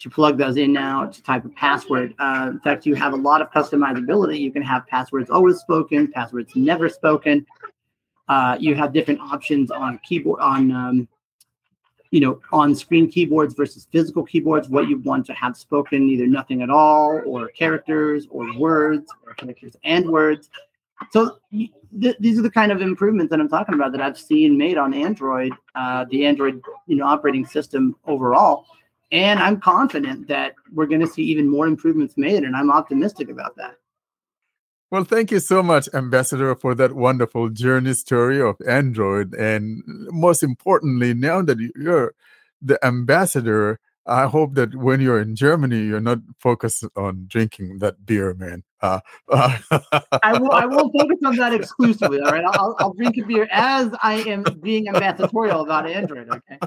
[0.00, 2.14] to plug those in now to type a password.
[2.18, 4.40] Uh, in fact, you have a lot of customizability.
[4.40, 7.46] You can have passwords always spoken, passwords never spoken.
[8.28, 11.08] Uh, you have different options on keyboard on um,
[12.12, 16.26] you know, on screen keyboards versus physical keyboards, what you want to have spoken, either
[16.26, 20.50] nothing at all, or characters, or words, or characters and words.
[21.10, 24.58] So th- these are the kind of improvements that I'm talking about that I've seen
[24.58, 28.66] made on Android, uh, the Android, you know, operating system overall.
[29.10, 33.30] And I'm confident that we're going to see even more improvements made, and I'm optimistic
[33.30, 33.76] about that.
[34.92, 39.34] Well, thank you so much, Ambassador, for that wonderful journey story of Android.
[39.34, 42.12] And most importantly, now that you're
[42.60, 48.04] the ambassador, I hope that when you're in Germany, you're not focused on drinking that
[48.04, 48.64] beer, man.
[48.82, 49.00] Uh,
[49.30, 49.58] uh,
[50.22, 50.52] I will.
[50.52, 52.20] I won't focus on that exclusively.
[52.20, 56.28] All right, I'll, I'll drink a beer as I am being ambassadorial about Android.
[56.28, 56.58] Okay.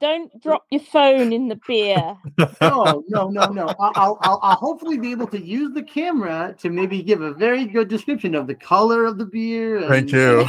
[0.00, 2.16] Don't drop your phone in the beer.
[2.60, 3.74] no, no, no, no.
[3.78, 7.64] I'll, I'll, I'll hopefully be able to use the camera to maybe give a very
[7.64, 9.88] good description of the color of the beer.
[9.88, 10.46] Thank you.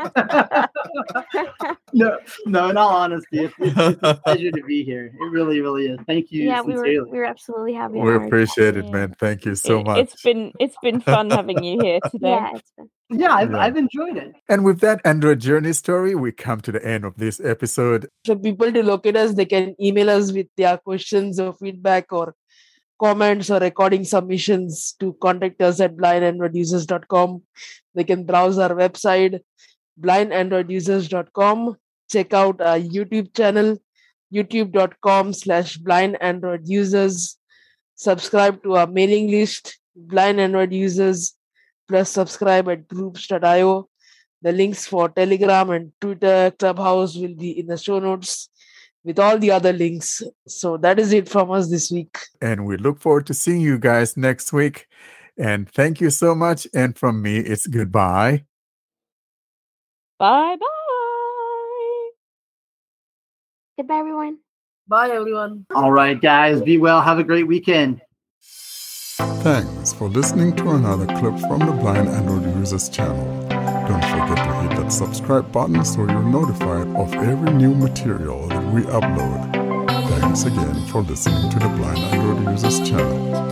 [1.92, 2.68] no, no.
[2.70, 5.06] In all honesty, it's, it's, a pleasure to be here.
[5.06, 5.98] It really, really is.
[6.06, 6.44] Thank you.
[6.44, 7.98] Yeah, we were, we were absolutely happy.
[7.98, 9.14] We appreciate it, man.
[9.18, 9.98] Thank you so it, much.
[9.98, 12.30] It's been it's been fun having you here today.
[12.30, 12.90] Yeah, it's been.
[13.10, 13.58] Yeah, I've, yeah.
[13.58, 14.36] I've enjoyed it.
[14.48, 18.08] And with that Android journey story, we come to the end of this episode.
[18.24, 22.34] For people to locate us, they can email us with their questions or feedback or
[23.00, 27.42] comments or recording submissions to contact us at blindandroidusers.com.
[27.94, 29.40] They can browse our website,
[30.00, 31.76] blindandroidusers.com.
[32.12, 33.78] Check out our YouTube channel,
[34.32, 37.36] youtube.com slash blindandroidusers.
[37.96, 41.34] Subscribe to our mailing list, Blind Android Users
[41.90, 43.88] plus subscribe at groups.io.
[44.42, 48.48] The links for Telegram and Twitter, Clubhouse will be in the show notes
[49.04, 50.22] with all the other links.
[50.46, 52.16] So that is it from us this week.
[52.40, 54.86] And we look forward to seeing you guys next week.
[55.36, 56.66] And thank you so much.
[56.72, 58.44] And from me, it's goodbye.
[60.18, 62.10] Bye bye.
[63.78, 64.38] Goodbye, everyone.
[64.86, 65.66] Bye, everyone.
[65.74, 66.62] All right, guys.
[66.62, 67.00] Be well.
[67.00, 68.00] Have a great weekend.
[69.42, 73.26] Thanks for listening to another clip from the Blind Android Users channel.
[73.48, 78.72] Don't forget to hit that subscribe button so you're notified of every new material that
[78.72, 79.52] we upload.
[80.20, 83.49] Thanks again for listening to the Blind Android Users channel.